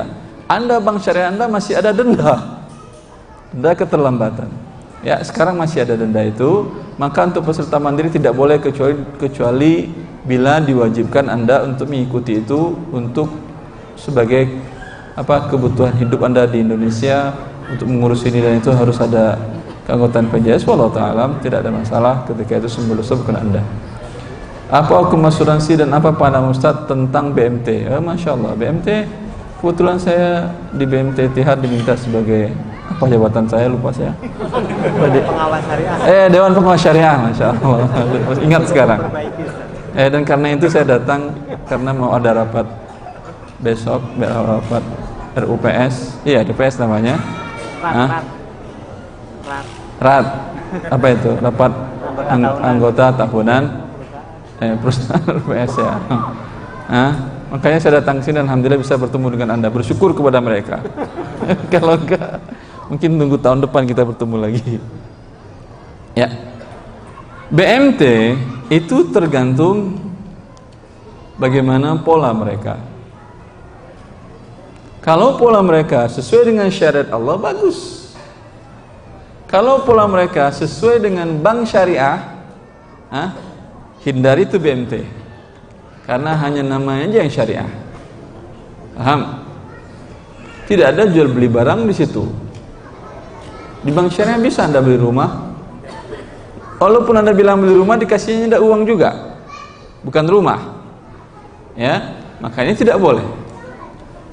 [0.51, 2.61] Anda bank syariah anda masih ada denda.
[3.55, 4.51] Denda keterlambatan.
[5.03, 6.67] Ya sekarang masih ada denda itu.
[6.99, 9.89] Maka untuk peserta mandiri tidak boleh kecuali kecuali
[10.23, 13.33] bila diwajibkan anda untuk mengikuti itu untuk
[13.97, 14.45] sebagai
[15.17, 17.33] apa kebutuhan hidup anda di Indonesia.
[17.63, 19.39] Untuk mengurus ini dan itu harus ada
[19.87, 23.63] keanggotaan PJS walau ta'alam tidak ada masalah ketika itu dosa bukan anda
[24.73, 27.93] apa hukum asuransi dan apa pandangan Ustaz tentang BMT?
[27.93, 29.05] Eh, Masya Allah, BMT
[29.61, 32.49] kebetulan saya di BMT Tihad diminta sebagai
[32.89, 34.17] apa jabatan saya lupa saya.
[34.17, 35.97] Pengawas syariah.
[36.09, 37.87] Eh Dewan Pengawas Syariah, Masya Allah.
[38.41, 38.99] Ingat sekarang.
[39.93, 41.37] Eh dan karena itu saya datang
[41.69, 42.65] karena mau ada rapat
[43.61, 44.83] besok rapat
[45.37, 47.21] RUPS, iya RUPS namanya.
[47.77, 48.09] Rat, Hah?
[48.09, 49.65] rat.
[50.01, 50.25] Rat.
[50.89, 51.31] Apa itu?
[51.37, 51.71] Rapat
[52.25, 53.82] ang- anggota tahunan
[54.61, 55.23] eh, perusahaan
[55.87, 55.95] ya.
[56.83, 57.11] Nah,
[57.49, 59.71] makanya saya datang sini dan alhamdulillah bisa bertemu dengan Anda.
[59.71, 60.83] Bersyukur kepada mereka.
[61.73, 62.43] Kalau enggak
[62.91, 64.77] mungkin tunggu tahun depan kita bertemu lagi.
[66.13, 66.29] Ya.
[67.53, 68.01] BMT
[68.69, 69.97] itu tergantung
[71.37, 72.77] bagaimana pola mereka.
[75.03, 78.03] Kalau pola mereka sesuai dengan syariat Allah bagus.
[79.51, 82.25] Kalau pola mereka sesuai dengan bank syariah,
[83.13, 83.37] ah,
[84.03, 85.23] hindari itu BMT
[86.03, 87.71] karena hanya namanya aja yang syariah.
[88.93, 89.43] Paham?
[90.67, 92.23] Tidak ada jual beli barang di situ.
[93.83, 95.51] Di bank syariah bisa anda beli rumah.
[96.79, 99.39] Walaupun anda bilang beli rumah dikasihnya tidak uang juga.
[100.03, 100.59] Bukan rumah.
[101.79, 102.19] Ya?
[102.43, 103.23] Makanya tidak boleh.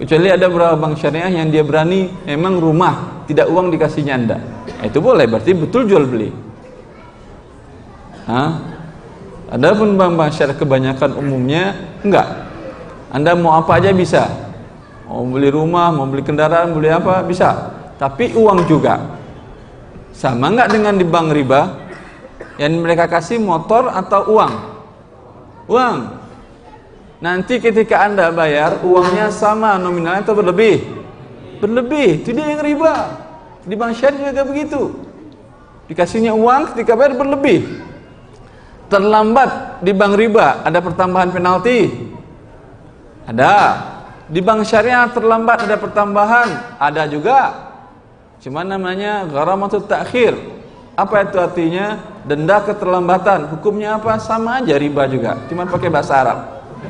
[0.02, 4.38] Kecuali ada beberapa bank syariah yang dia berani memang rumah tidak uang dikasihnya anda.
[4.82, 6.30] Itu boleh berarti betul jual beli.
[8.26, 8.69] Hah?
[9.50, 11.74] Adapun bank-bank syariah kebanyakan umumnya
[12.06, 12.46] enggak.
[13.10, 14.30] Anda mau apa aja bisa.
[15.10, 17.74] Mau beli rumah, mau beli kendaraan, beli apa bisa.
[17.98, 19.18] Tapi uang juga.
[20.14, 21.60] Sama enggak dengan di bank riba?
[22.62, 24.52] Yang mereka kasih motor atau uang?
[25.66, 25.96] Uang.
[27.18, 30.86] Nanti ketika Anda bayar, uangnya sama nominalnya atau berlebih?
[31.58, 32.22] Berlebih.
[32.22, 33.18] Itu dia yang riba.
[33.66, 34.94] Di bank syariah juga begitu.
[35.90, 37.89] Dikasihnya uang ketika bayar berlebih
[38.90, 40.66] terlambat di bank riba.
[40.66, 42.10] Ada pertambahan penalti?
[43.24, 43.54] Ada.
[44.26, 46.76] Di bank syariah terlambat ada pertambahan?
[46.76, 47.70] Ada juga.
[48.42, 50.34] Cuma namanya gharamatut takhir.
[50.98, 52.02] Apa itu artinya?
[52.26, 53.48] Denda keterlambatan.
[53.56, 54.18] Hukumnya apa?
[54.18, 55.38] Sama aja riba juga.
[55.46, 56.38] Cuma pakai bahasa Arab.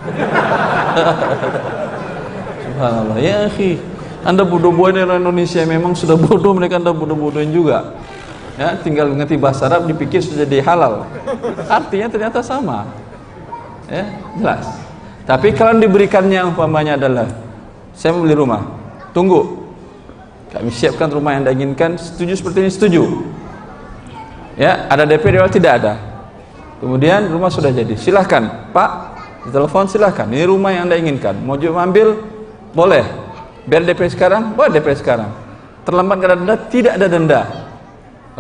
[2.65, 3.17] Subhanallah.
[3.21, 3.77] Ya akhi.
[4.21, 5.65] Anda bodoh-bodohin Indonesia.
[5.65, 8.01] Memang sudah bodoh mereka anda bodoh-bodohin juga
[8.61, 11.09] ya tinggal mengerti bahasa Arab dipikir sudah jadi halal.
[11.65, 12.85] Artinya ternyata sama.
[13.89, 14.05] Ya
[14.37, 14.69] jelas.
[15.25, 17.33] Tapi kalau diberikannya umpamanya adalah
[17.97, 18.61] saya mau beli rumah
[19.17, 19.65] tunggu.
[20.53, 23.03] Kami siapkan rumah yang anda inginkan setuju seperti ini setuju.
[24.61, 25.95] Ya ada DP di tidak ada.
[26.85, 29.17] Kemudian rumah sudah jadi silahkan pak
[29.49, 30.29] telepon silahkan.
[30.29, 31.41] Ini rumah yang anda inginkan.
[31.41, 32.13] Mau juga ambil?
[32.77, 33.09] Boleh.
[33.65, 34.53] Biar DP sekarang?
[34.53, 35.33] Boleh DP sekarang.
[35.87, 36.57] Terlambat karena denda?
[36.69, 37.60] Tidak ada denda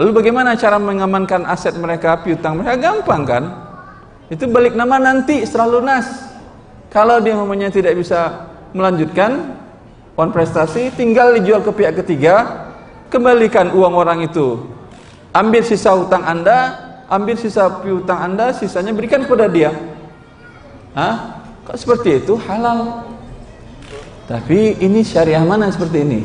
[0.01, 2.81] Lalu bagaimana cara mengamankan aset mereka, piutang mereka?
[2.81, 3.45] Gampang kan?
[4.33, 6.09] Itu balik nama nanti setelah lunas.
[6.89, 9.61] Kalau dia namanya tidak bisa melanjutkan
[10.17, 12.65] uang prestasi, tinggal dijual ke pihak ketiga,
[13.13, 14.65] kembalikan uang orang itu.
[15.37, 16.81] Ambil sisa hutang Anda,
[17.13, 19.69] ambil sisa piutang Anda, sisanya berikan kepada dia.
[20.97, 21.45] Hah?
[21.69, 22.41] Kok seperti itu?
[22.49, 23.05] Halal.
[24.25, 26.21] Tapi ini syariah mana seperti ini?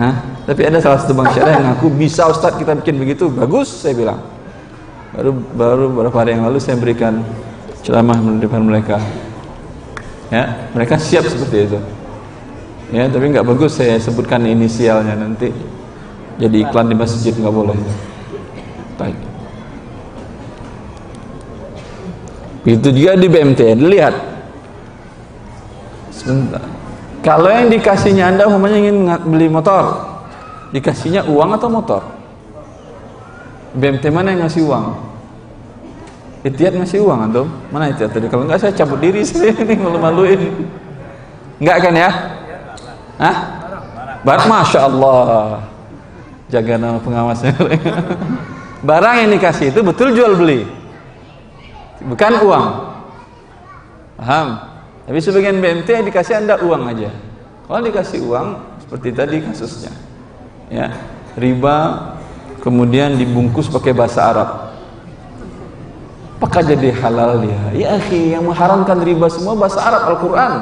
[0.00, 0.14] Hah?
[0.48, 3.28] Tapi ada salah satu bank syariah yang ngaku bisa Ustaz kita bikin begitu.
[3.28, 4.20] Bagus saya bilang.
[5.12, 7.20] Baru baru beberapa hari yang lalu saya berikan
[7.84, 8.96] ceramah di depan mereka.
[10.32, 11.78] Ya, mereka siap seperti itu.
[12.96, 15.52] Ya, tapi nggak bagus saya sebutkan inisialnya nanti
[16.40, 17.76] jadi iklan di masjid nggak boleh.
[18.96, 19.18] Baik.
[22.64, 23.78] Itu juga di BMTN.
[23.84, 24.14] Lihat.
[26.08, 26.79] Sebentar.
[27.20, 28.96] Kalau yang dikasihnya Anda umpamanya ingin
[29.28, 30.08] beli motor,
[30.72, 32.02] dikasihnya uang atau motor?
[33.76, 34.86] BMT mana yang ngasih uang?
[36.40, 37.46] Itiat ngasih uang antum?
[37.68, 38.26] Mana Itiat tadi?
[38.32, 40.40] Kalau enggak saya cabut diri sini ini malu-maluin.
[41.60, 42.10] Enggak kan ya?
[43.20, 43.36] Hah?
[44.24, 45.60] Barang Masya Allah
[46.52, 47.56] Jaga nama pengawasnya
[48.88, 50.68] Barang yang dikasih itu betul jual beli
[52.04, 52.66] Bukan uang
[54.20, 54.69] Paham?
[55.10, 57.10] Tapi sebagian BMT dikasih anda uang aja
[57.66, 58.48] Kalau dikasih uang
[58.86, 59.90] Seperti tadi kasusnya
[60.70, 60.94] ya
[61.34, 61.78] Riba
[62.62, 64.70] Kemudian dibungkus pakai bahasa Arab
[66.40, 67.60] Apakah jadi halal dia?
[67.76, 70.52] Ya akhi, yang mengharamkan riba semua bahasa Arab Al-Quran.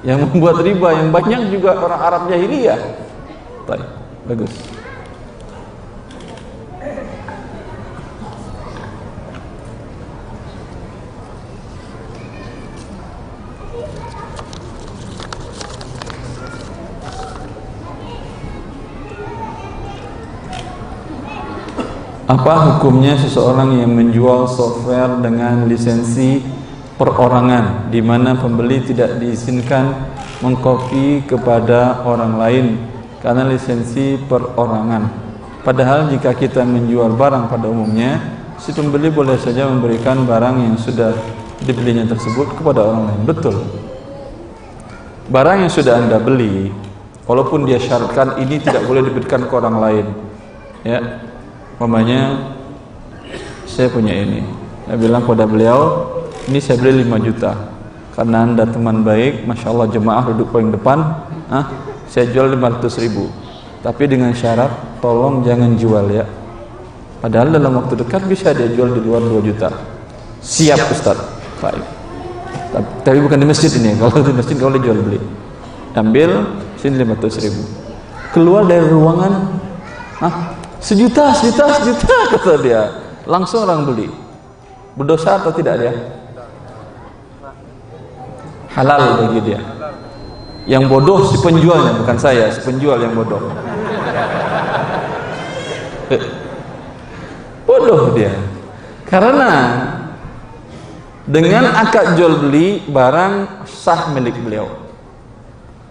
[0.00, 2.80] Yang membuat riba yang banyak juga orang Arab jahiliyah.
[3.68, 3.86] Baik,
[4.24, 4.52] bagus.
[22.32, 26.40] Apa hukumnya seseorang yang menjual software dengan lisensi
[26.96, 29.92] perorangan di mana pembeli tidak diizinkan
[30.40, 32.66] mengkopi kepada orang lain
[33.20, 35.12] karena lisensi perorangan.
[35.60, 38.16] Padahal jika kita menjual barang pada umumnya,
[38.56, 41.12] si pembeli boleh saja memberikan barang yang sudah
[41.60, 43.20] dibelinya tersebut kepada orang lain.
[43.28, 43.60] Betul.
[45.28, 46.72] Barang yang sudah Anda beli,
[47.28, 50.06] walaupun dia syaratkan ini tidak boleh diberikan ke orang lain.
[50.80, 51.28] Ya.
[51.82, 52.38] Umpamanya
[53.66, 54.38] saya punya ini.
[54.86, 55.78] Saya bilang kepada beliau,
[56.46, 57.58] ini saya beli 5 juta.
[58.14, 61.02] Karena anda teman baik Masya Allah jemaah duduk paling depan
[61.50, 61.74] ah,
[62.06, 63.26] saya jual 500 ribu.
[63.82, 64.70] Tapi dengan syarat
[65.02, 66.22] tolong jangan jual ya.
[67.18, 69.74] Padahal dalam waktu dekat bisa dia jual di luar 2 juta.
[70.38, 71.18] Siap Ustaz.
[71.58, 71.82] Baik.
[72.70, 73.96] Tapi, tapi bukan di masjid ini.
[73.98, 75.18] Kalau di masjid kalau jual beli.
[75.98, 76.46] Ambil
[76.78, 77.62] sini 500 ribu.
[78.30, 79.50] Keluar dari ruangan
[80.22, 80.51] ah,
[80.82, 82.82] sejuta sejuta sejuta kata dia.
[83.24, 84.10] Langsung orang beli.
[84.98, 85.94] Berdosa atau tidak dia?
[88.74, 89.60] Halal bagi dia.
[90.66, 93.40] Yang bodoh si penjualnya bukan saya si penjual yang bodoh.
[96.10, 96.22] Eh,
[97.64, 98.34] bodoh dia.
[99.06, 99.50] Karena
[101.22, 104.81] dengan akad jual beli barang sah milik beliau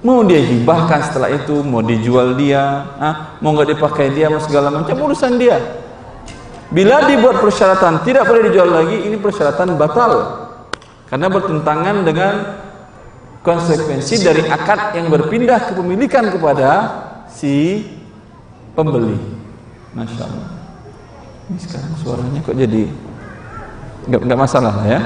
[0.01, 4.73] mau dia hibahkan setelah itu mau dijual dia ah, mau nggak dipakai dia mau segala
[4.73, 5.57] macam urusan dia
[6.73, 10.13] bila dibuat persyaratan tidak boleh dijual lagi ini persyaratan batal
[11.11, 12.33] karena bertentangan dengan
[13.43, 16.69] konsekuensi dari akad yang berpindah kepemilikan kepada
[17.27, 17.83] si
[18.77, 19.17] pembeli.
[19.91, 20.49] Masya Allah.
[21.51, 22.87] Ini sekarang suaranya kok jadi
[24.07, 25.01] nggak nggak masalah lah ya?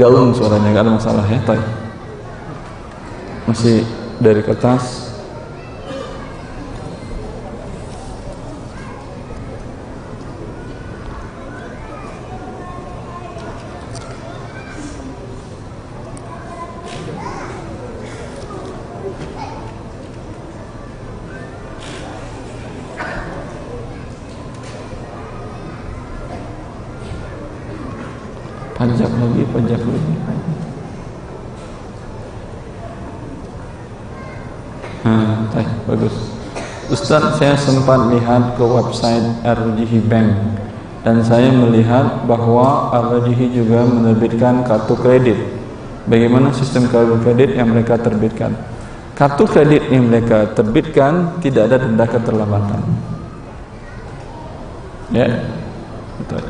[0.00, 1.60] Gaung suaranya nggak ada masalah ya, Tay.
[3.46, 3.86] Masih
[4.18, 5.06] dari kertas.
[28.76, 30.14] Pajak lagi, pajak lagi.
[35.06, 36.16] Hmm, baik, bagus.
[37.06, 40.58] Ustaz, saya sempat lihat ke website RJH Bank
[41.06, 45.38] dan saya melihat bahwa RJH juga menerbitkan kartu kredit.
[46.10, 48.58] Bagaimana sistem kartu kredit yang mereka terbitkan?
[49.14, 52.82] Kartu kredit yang mereka terbitkan tidak ada denda keterlambatan.
[55.14, 55.46] Ya,
[56.18, 56.42] betul.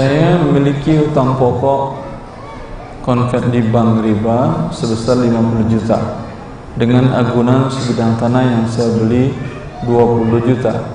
[0.00, 2.00] Saya memiliki utang pokok
[3.04, 6.24] konvert di bank riba sebesar 50 juta
[6.72, 9.28] dengan agunan sebidang tanah yang saya beli
[9.84, 10.88] 20 juta.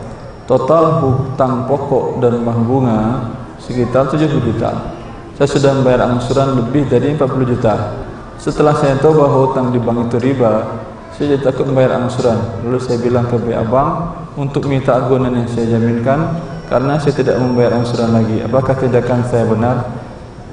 [0.50, 3.30] Total hutang pokok dan bank bunga
[3.62, 4.98] sekitar 70 juta.
[5.38, 7.94] Saya sudah membayar angsuran lebih dari 40 juta.
[8.42, 10.82] Setelah saya tahu bahwa hutang di bank itu riba,
[11.14, 12.42] Saya jadi takut membayar angsuran.
[12.66, 17.38] Lalu saya bilang ke pihak bank untuk minta agunan yang saya jaminkan karena saya tidak
[17.38, 18.42] membayar angsuran lagi.
[18.42, 19.76] Apakah tindakan saya benar?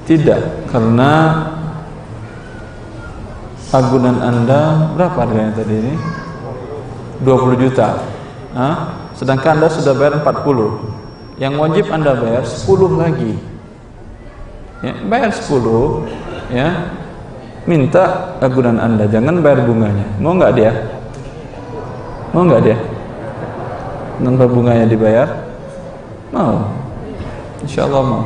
[0.03, 1.11] Tidak, karena
[3.71, 5.95] agunan Anda berapa harganya tadi ini?
[7.23, 8.03] 20 juta.
[8.53, 8.75] Hah?
[9.15, 11.39] Sedangkan Anda sudah bayar 40.
[11.41, 13.33] Yang wajib Anda bayar 10 lagi.
[14.83, 16.05] Ya, bayar 10
[16.51, 16.69] ya.
[17.63, 20.03] Minta agunan Anda, jangan bayar bunganya.
[20.19, 20.71] Mau enggak dia?
[22.35, 22.77] Mau enggak dia?
[24.19, 25.27] Tanpa bunganya dibayar?
[26.33, 26.65] Mau.
[27.61, 28.23] Insyaallah mau.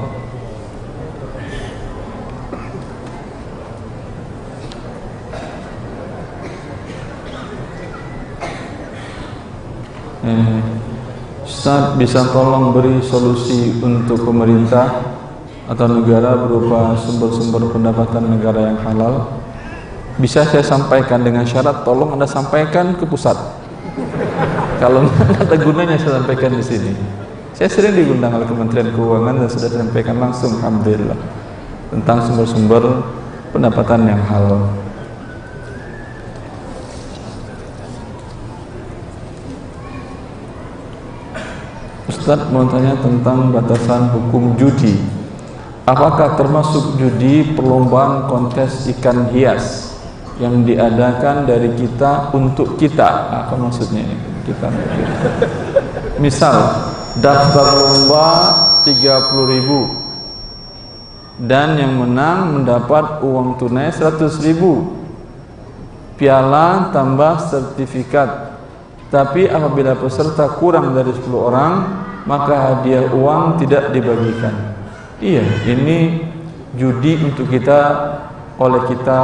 [10.23, 10.59] Eh,
[11.99, 15.19] bisa tolong beri solusi untuk pemerintah
[15.67, 19.43] atau negara berupa sumber-sumber pendapatan negara yang halal
[20.15, 23.35] bisa saya sampaikan dengan syarat tolong anda sampaikan ke pusat
[24.79, 27.26] kalau nggak ada gunanya saya sampaikan di sini
[27.57, 31.17] saya sering diundang oleh Kementerian Keuangan dan sudah sampaikan langsung Alhamdulillah
[31.89, 33.01] tentang sumber-sumber
[33.49, 34.69] pendapatan yang halal
[42.05, 45.01] Ustaz mau tanya tentang batasan hukum judi.
[45.89, 49.97] Apakah termasuk judi perlombaan kontes ikan hias
[50.37, 53.31] yang diadakan dari kita untuk kita?
[53.33, 54.17] Apa maksudnya ini?
[54.45, 55.29] Kita kita.
[56.19, 56.55] Misal
[57.21, 58.27] daftar lomba
[58.85, 59.79] 30 ribu.
[61.37, 64.97] Dan yang menang mendapat uang tunai 100 ribu.
[66.17, 68.57] Piala tambah sertifikat.
[69.13, 71.73] Tapi apabila peserta kurang dari 10 orang
[72.27, 74.75] maka hadiah uang tidak dibagikan.
[75.21, 76.27] Iya ini
[76.75, 77.79] judi untuk kita
[78.57, 79.21] oleh kita.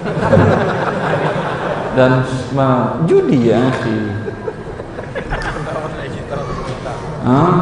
[1.98, 2.22] Dan
[3.10, 4.30] judi ya akhi
[7.20, 7.52] Ah,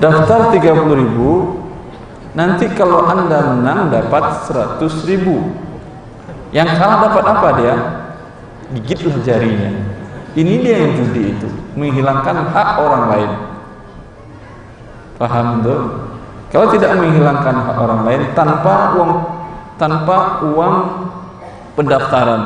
[0.00, 1.60] daftar 30 ribu
[2.32, 5.52] nanti kalau anda menang dapat 100 ribu.
[6.54, 7.74] Yang kalah dapat apa dia?
[8.78, 9.70] Gigitlah jarinya.
[10.34, 11.48] Ini dia yang judi itu
[11.78, 13.30] menghilangkan hak orang lain.
[15.14, 15.80] Paham tuh
[16.54, 19.12] kalau tidak menghilangkan hak orang lain tanpa uang
[19.74, 20.74] tanpa uang
[21.74, 22.42] pendaftaran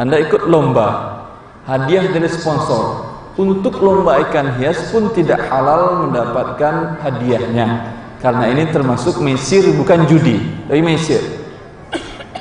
[0.00, 1.20] anda ikut lomba
[1.68, 3.07] hadiah dari sponsor
[3.38, 7.94] untuk lomba ikan hias pun tidak halal mendapatkan hadiahnya.
[8.18, 10.42] Karena ini termasuk mesir bukan judi.
[10.66, 11.22] Tapi mesir.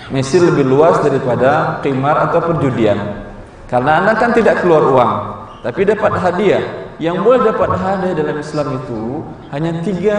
[0.09, 3.29] Mesir lebih luas daripada qimar atau perjudian.
[3.69, 5.13] Karena anda kan tidak keluar uang
[5.61, 6.63] tapi dapat hadiah.
[6.97, 9.21] Yang boleh dapat hadiah dalam Islam itu
[9.53, 10.17] hanya tiga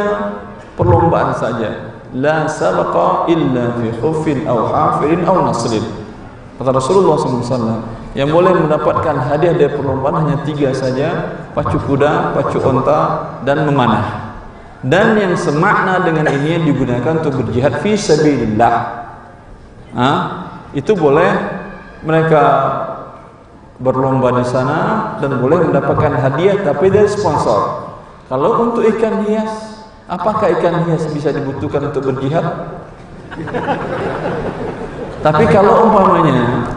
[0.78, 1.98] perlombaan saja.
[2.14, 5.82] La sabaqa illa fi khufin aw hafirin aw nasrin.
[6.54, 11.08] Kata Rasulullah SAW yang boleh mendapatkan hadiah dari perlombaan hanya tiga saja
[11.52, 13.00] pacu kuda, pacu onta
[13.44, 14.36] dan memanah.
[14.80, 18.76] Dan yang semakna dengan ini digunakan untuk berjihad fi sabilillah.
[19.88, 20.12] Ha?
[20.76, 21.32] itu boleh
[22.04, 22.44] mereka
[23.78, 27.88] berlomba di sana dan boleh mendapatkan hadiah tapi dari sponsor.
[28.28, 29.80] Kalau untuk ikan hias
[30.10, 32.44] apakah ikan hias bisa dibutuhkan untuk berjihad?
[35.24, 36.68] Tapi kalau umpamanya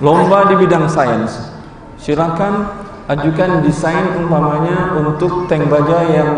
[0.00, 1.52] lomba di bidang sains.
[2.00, 2.66] Silakan
[3.06, 6.30] ajukan desain umpamanya untuk tank baja yang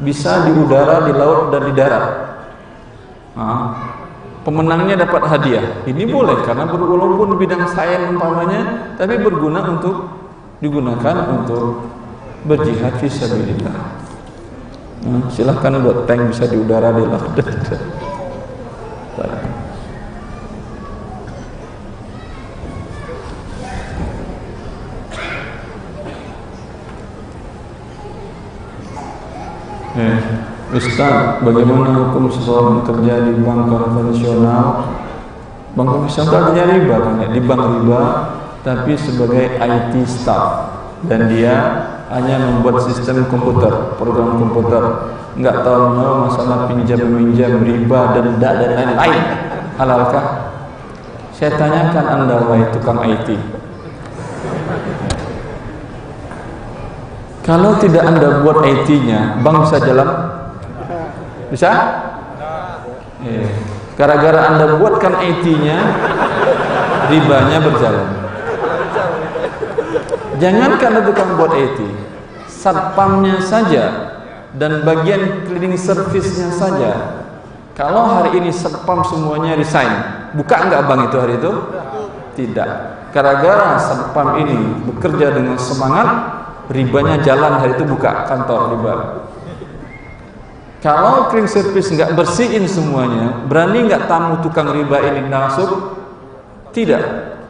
[0.00, 2.06] bisa di udara, di laut dan di darat.
[3.36, 3.68] Nah,
[4.44, 5.84] pemenangnya dapat hadiah.
[5.88, 9.96] Ini boleh karena walaupun bidang sains umpamanya tapi berguna untuk
[10.60, 11.88] digunakan untuk
[12.44, 13.76] berjihad fisabilillah.
[15.00, 17.32] Nah, silahkan buat tank bisa di udara di laut.
[17.32, 17.99] dan di darat
[29.90, 30.18] Eh,
[30.70, 34.86] Ustaz, bagaimana hukum seseorang bekerja di bank konvensional?
[35.74, 37.28] Bank konvensional artinya riba kan ya?
[37.34, 38.02] Di bank riba,
[38.62, 40.70] tapi sebagai IT staff
[41.10, 41.54] dan dia
[42.06, 48.70] hanya membuat sistem komputer, program komputer, nggak tahu mau masalah pinjam meminjam riba dan dan
[48.70, 49.24] lain-lain.
[49.74, 50.54] Halalkah?
[51.34, 53.58] Saya tanyakan anda wahai tukang IT.
[57.40, 60.08] Kalau tidak anda buat IT-nya, bank bisa jalan?
[61.48, 61.70] Bisa?
[63.24, 63.48] Eh,
[64.00, 65.76] Gara-gara anda buatkan IT-nya,
[67.12, 68.08] ribanya berjalan.
[70.40, 71.84] Jangankan anda tukang buat IT,
[72.48, 73.84] satpamnya saja
[74.56, 76.92] dan bagian cleaning service-nya saja.
[77.76, 79.92] Kalau hari ini satpam semuanya resign,
[80.32, 81.52] buka enggak bank itu hari itu?
[82.40, 82.70] Tidak.
[83.10, 86.39] gara-gara satpam ini bekerja dengan semangat
[86.70, 88.94] ribanya jalan hari itu buka kantor riba.
[90.80, 95.98] Kalau clean service nggak bersihin semuanya berani nggak tamu tukang riba ini masuk?
[96.72, 97.02] Tidak.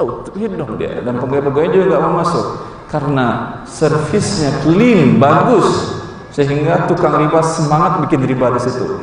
[0.02, 0.98] Oh hidung dia.
[1.04, 2.46] Dan pegawai-pegawai juga nggak mau masuk.
[2.90, 6.00] Karena servisnya clean bagus.
[6.34, 8.98] Sehingga tukang riba semangat bikin riba di situ.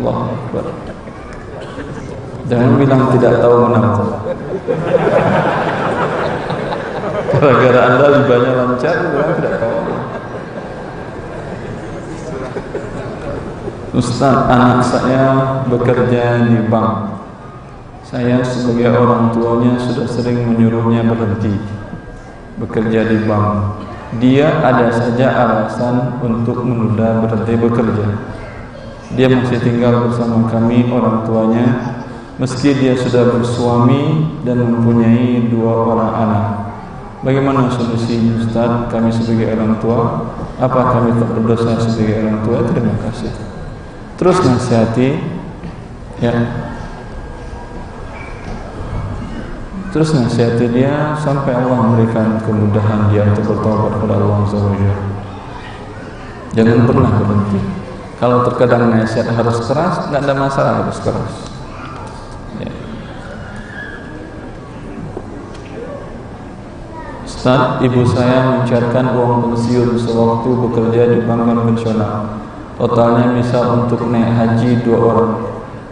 [0.00, 0.66] Allah Akbar.
[2.48, 3.94] Jangan bilang tidak tahu menang
[7.28, 9.78] gara-gara anda ribanya lancar bilang tidak tahu
[13.98, 15.22] Ustaz, anak saya
[15.66, 17.18] bekerja di bank.
[18.06, 21.50] Saya sebagai orang tuanya sudah sering menyuruhnya berhenti
[22.62, 23.82] bekerja di bank.
[24.22, 28.06] Dia ada saja alasan untuk menunda berhenti bekerja.
[29.18, 31.66] Dia masih tinggal bersama kami orang tuanya
[32.38, 36.46] meski dia sudah bersuami dan mempunyai dua orang anak.
[37.18, 38.86] Bagaimana solusi Ustaz?
[38.94, 40.30] Kami sebagai orang tua?
[40.62, 42.58] Apa kami tak berdosa sebagai orang tua?
[42.70, 43.34] Terima kasih.
[44.14, 45.08] Terus nasihati
[46.22, 46.34] ya.
[49.90, 55.18] Terus nasihati dia sampai Allah memberikan kemudahan dia untuk bertobat kepada Allah SWT
[56.58, 57.60] jangan pernah berhenti.
[58.18, 61.57] Kalau terkadang nasihat harus keras tidak ada masalah harus keras
[67.38, 72.34] Ustaz, ibu saya mencairkan uang pensiun sewaktu bekerja di bank konvensional
[72.74, 75.32] totalnya misal untuk naik haji dua orang.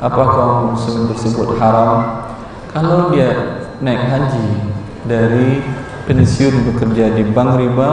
[0.02, 2.26] Apakah muslim tersebut haram?
[2.74, 4.74] Kalau dia naik haji
[5.06, 5.62] dari
[6.10, 7.90] pensiun bekerja di bank riba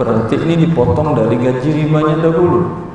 [0.00, 2.88] berarti ini dipotong dari gaji ribanya dahulu.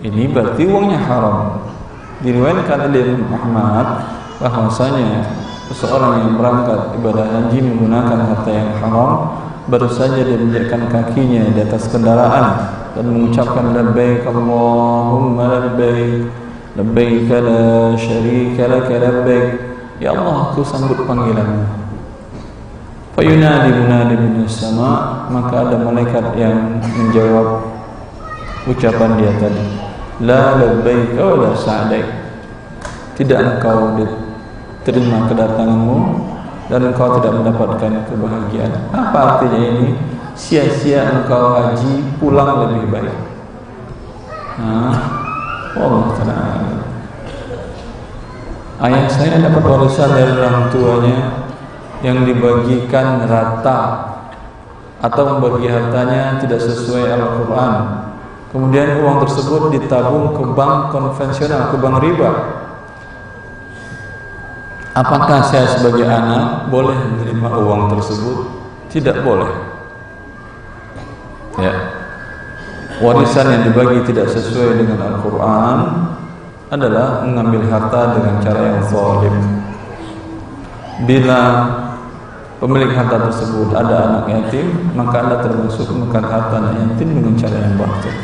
[0.00, 1.60] Ini berarti uangnya haram.
[2.24, 4.00] Diriwayatkan oleh Muhammad
[4.40, 9.12] bahwasanya seseorang yang berangkat ibadah haji menggunakan harta yang haram
[9.70, 12.46] baru saja dia menjadikan kakinya di atas kendaraan
[12.92, 16.42] dan mengucapkan labbaik Allahumma labbaik
[16.76, 19.48] labbaik la syarika lak labbaik.
[20.00, 21.62] Ya Allah aku sambut panggilanmu.
[23.12, 27.70] Fayunadi munadi min sama maka ada malaikat yang menjawab
[28.66, 29.64] ucapan dia tadi.
[30.24, 32.08] La labbaik wa la sa'daik.
[33.20, 33.94] Tidak engkau
[34.82, 35.98] diterima kedatanganmu
[36.66, 39.88] dan engkau tidak mendapatkan kebahagiaan apa artinya ini
[40.34, 43.18] sia-sia engkau haji pulang lebih baik.
[44.58, 44.96] Nah,
[45.76, 46.36] Allah Taala.
[48.82, 51.18] Ayah saya dapat warisan dari orang tuanya
[52.02, 54.10] yang dibagikan rata
[54.98, 57.74] atau membagi hartanya tidak sesuai Al-Quran.
[58.50, 62.30] Kemudian uang tersebut ditabung ke bank konvensional, ke bank riba.
[64.92, 68.38] Apakah saya sebagai anak boleh menerima uang tersebut?
[68.92, 69.52] Tidak boleh.
[71.56, 71.72] Ya.
[73.00, 75.78] Warisan yang dibagi tidak sesuai dengan Al-Quran
[76.72, 79.36] adalah mengambil harta dengan cara yang zalim
[81.04, 81.40] bila
[82.62, 87.56] pemilik harta tersebut ada anak yatim maka anda termasuk memakan harta anak yatim dengan cara
[87.60, 88.14] yang batil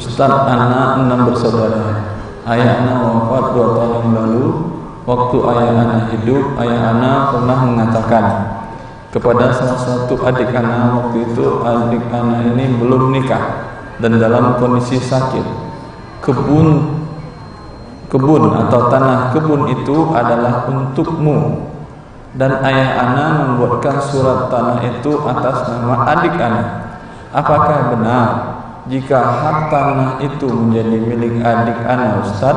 [0.00, 2.16] Ustaz anak enam bersaudara
[2.48, 4.46] Ayah anak wafat dua tahun yang lalu
[5.04, 8.24] waktu ayah anak hidup, ayah anak pernah mengatakan
[9.12, 13.44] kepada salah satu adik anak waktu itu adik anak ini belum nikah
[14.00, 15.44] dan dalam kondisi sakit.
[16.24, 16.96] Kebun
[18.08, 21.68] kebun atau tanah kebun itu adalah untukmu
[22.40, 26.68] dan ayah anak membuatkan surat tanah itu atas nama adik anak.
[27.36, 28.28] Apakah benar
[28.88, 32.56] jika hak tanah itu menjadi milik adik anak Ustaz?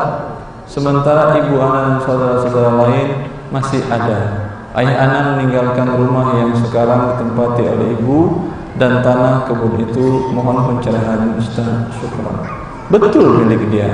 [0.63, 3.07] Sementara ibu anak dan saudara-saudara lain
[3.51, 4.49] masih ada.
[4.73, 11.35] Ayah anak meninggalkan rumah yang sekarang ditempati oleh ibu dan tanah kebun itu mohon pencerahan
[11.35, 12.39] Ustaz syukran.
[12.87, 13.91] Betul milik dia.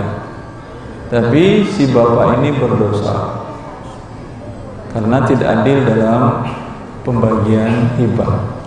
[1.09, 3.41] Tapi si bapak ini berdosa
[4.93, 6.45] karena tidak adil dalam
[7.01, 8.58] pembagian hibah.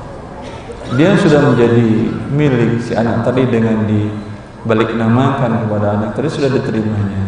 [0.92, 7.22] Dia sudah menjadi milik si anak tadi dengan dibalik namakan kepada anak tadi sudah diterimanya.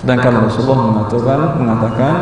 [0.00, 2.14] Sedangkan Rasulullah mengatakan mengatakan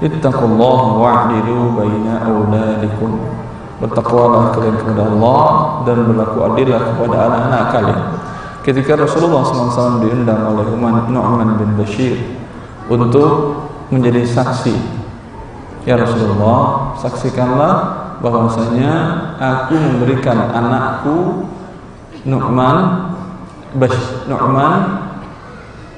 [0.00, 3.20] ittaqullaha wa'dilu baina auladikum.
[3.84, 5.44] Bertakwalah kalian kepada Allah
[5.84, 8.02] dan berlaku adillah kepada anak-anak kalian.
[8.64, 12.16] Ketika Rasulullah SAW diundang oleh Uman Nu'man bin Bashir
[12.88, 13.60] untuk
[13.92, 14.72] menjadi saksi,
[15.84, 18.92] ya Rasulullah, saksikanlah bahwasanya
[19.40, 21.48] aku memberikan anakku
[22.24, 22.76] Nu'man
[23.74, 25.02] Bash Nu'man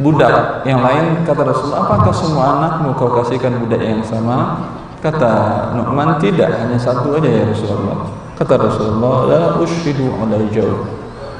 [0.00, 1.24] budak yang lain.
[1.24, 4.68] Kata Rasulullah apakah semua anakmu kau kasihkan budak yang sama?
[5.00, 8.08] Kata Nu'man tidak hanya satu aja ya Rasulullah.
[8.36, 10.88] Kata Rasulullah la ushidu ala jauh.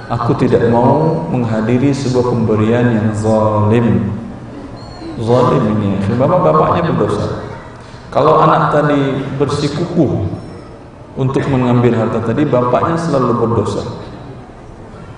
[0.07, 4.15] Aku tidak mau menghadiri sebuah pemberian yang zalim.
[5.19, 7.43] Zalim ini bapak-bapaknya berdosa.
[8.15, 10.36] Kalau anak tadi bersikukuh
[11.17, 13.83] untuk mengambil harta tadi bapaknya selalu berdosa.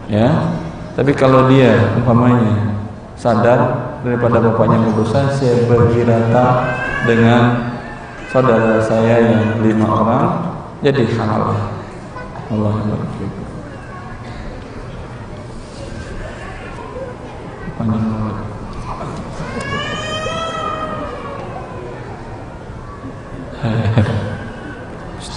[0.08, 0.54] Ya
[0.98, 2.74] tapi kalau dia umpamanya
[3.14, 3.60] sadar
[4.02, 6.46] daripada bapaknya berdosa saya bagi rata
[7.06, 7.42] dengan
[8.30, 10.26] saudara saya yang lima orang
[10.82, 11.54] jadi halal.
[12.48, 12.72] Allah
[17.78, 18.36] panjang banget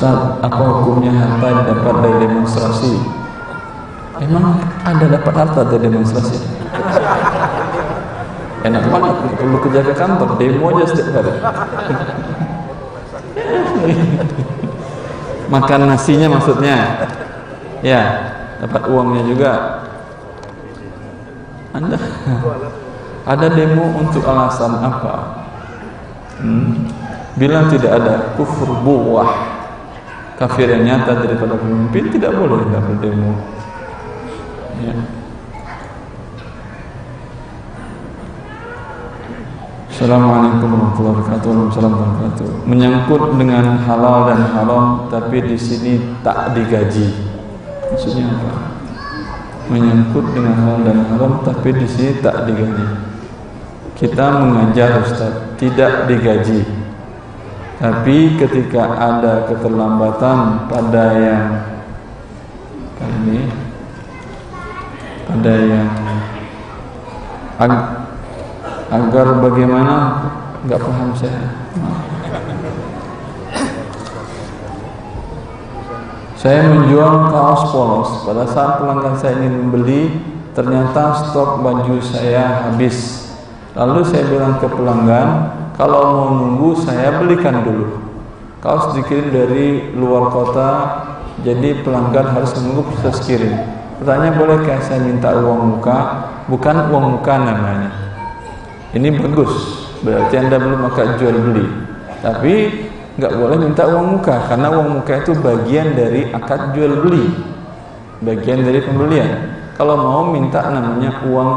[0.02, 2.98] Ustaz, apa hukumnya harta dapat dari demonstrasi?
[4.18, 6.42] Emang ada dapat harta dari demonstrasi?
[8.66, 11.34] enak banget perlu kerja ke kantor demo aja setiap hari
[15.54, 16.78] makan nasinya maksudnya
[17.82, 18.02] ya
[18.62, 19.52] dapat uangnya juga
[21.74, 21.98] anda
[23.26, 25.14] ada demo untuk alasan apa
[26.42, 26.90] hmm?
[27.38, 29.51] bilang tidak ada kufur buah
[30.42, 33.38] kafir yang nyata daripada pemimpin tidak boleh dapat demo
[34.82, 34.98] ya
[40.02, 41.46] Assalamualaikum warahmatullahi wabarakatuh.
[41.46, 42.66] Waalaikumsalam warahmatullahi wabarakatuh.
[42.66, 47.06] Menyangkut dengan halal dan haram, tapi di sini tak digaji.
[47.86, 48.82] Maksudnya apa?
[49.70, 52.86] Menyangkut dengan halal dan haram, tapi di sini tak digaji.
[53.94, 56.66] Kita mengajar Ustaz, tidak digaji.
[57.82, 61.50] Tapi ketika ada keterlambatan pada yang
[63.02, 63.50] kali
[65.26, 65.90] pada yang
[68.94, 69.96] agar bagaimana
[70.62, 71.58] nggak paham saya.
[76.38, 78.10] Saya menjual kaos polos.
[78.30, 80.22] Pada saat pelanggan saya ingin membeli
[80.54, 83.30] ternyata stok baju saya habis.
[83.74, 87.98] Lalu saya bilang ke pelanggan kalau mau nunggu saya belikan dulu.
[88.62, 90.70] Kaos dikirim dari luar kota
[91.42, 93.58] jadi pelanggan harus menunggu proses kirim.
[93.98, 95.98] Pertanyaan bolehkah saya minta uang muka?
[96.46, 97.90] Bukan uang muka namanya.
[98.94, 101.66] Ini bagus berarti anda belum akan jual beli.
[102.22, 102.54] Tapi
[103.18, 107.26] nggak boleh minta uang muka karena uang muka itu bagian dari akad jual beli
[108.22, 109.50] bagian dari pembelian.
[109.74, 111.52] Kalau mau minta namanya uang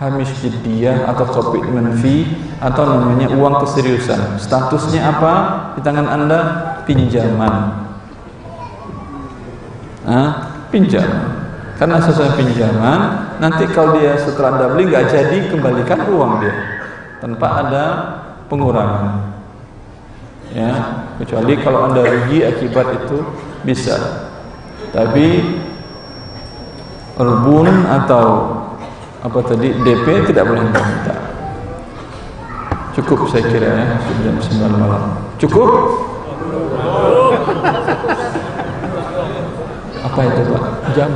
[0.00, 2.24] hamish jiddiyah atau komitmen fee
[2.56, 4.40] atau namanya uang keseriusan.
[4.40, 5.34] Statusnya apa?
[5.76, 6.40] Di tangan anda
[6.88, 7.84] pinjaman.
[10.08, 10.30] Ah,
[10.72, 11.52] pinjaman.
[11.76, 13.00] Karena sesuai pinjaman
[13.40, 16.56] nanti kalau dia setelah anda beli nggak jadi kembalikan uang dia.
[17.20, 17.84] Tanpa ada
[18.48, 19.36] pengurangan.
[20.56, 20.72] Ya
[21.20, 23.20] kecuali kalau anda rugi akibat itu
[23.68, 23.96] bisa.
[24.90, 25.60] Tapi
[27.20, 28.49] rebun atau
[29.20, 29.68] apa tadi?
[29.84, 31.14] DP tidak boleh minta.
[32.96, 33.86] Cukup saya kira ya
[34.24, 35.02] jam 9 malam.
[35.36, 35.70] Cukup?
[40.00, 40.62] Apa itu pak?
[40.96, 41.10] Jam?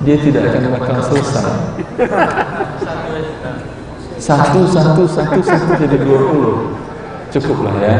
[0.00, 1.44] Dia tidak akan bakal selesai.
[4.20, 6.56] Satu satu satu satu jadi dua puluh.
[7.30, 7.96] Cukuplah ya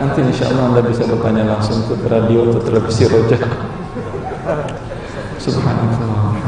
[0.00, 3.36] Nanti insya Allah Anda bisa bertanya langsung ke radio atau televisi roja.
[5.36, 6.40] Subhanallah.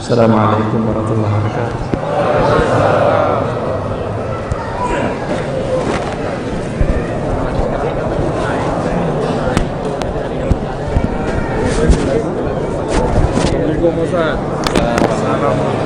[0.00, 1.80] Assalamualaikum warahmatullahi wabarakatuh.
[13.44, 14.40] Assalamualaikum Ustaz.
[15.04, 15.85] Assalamualaikum.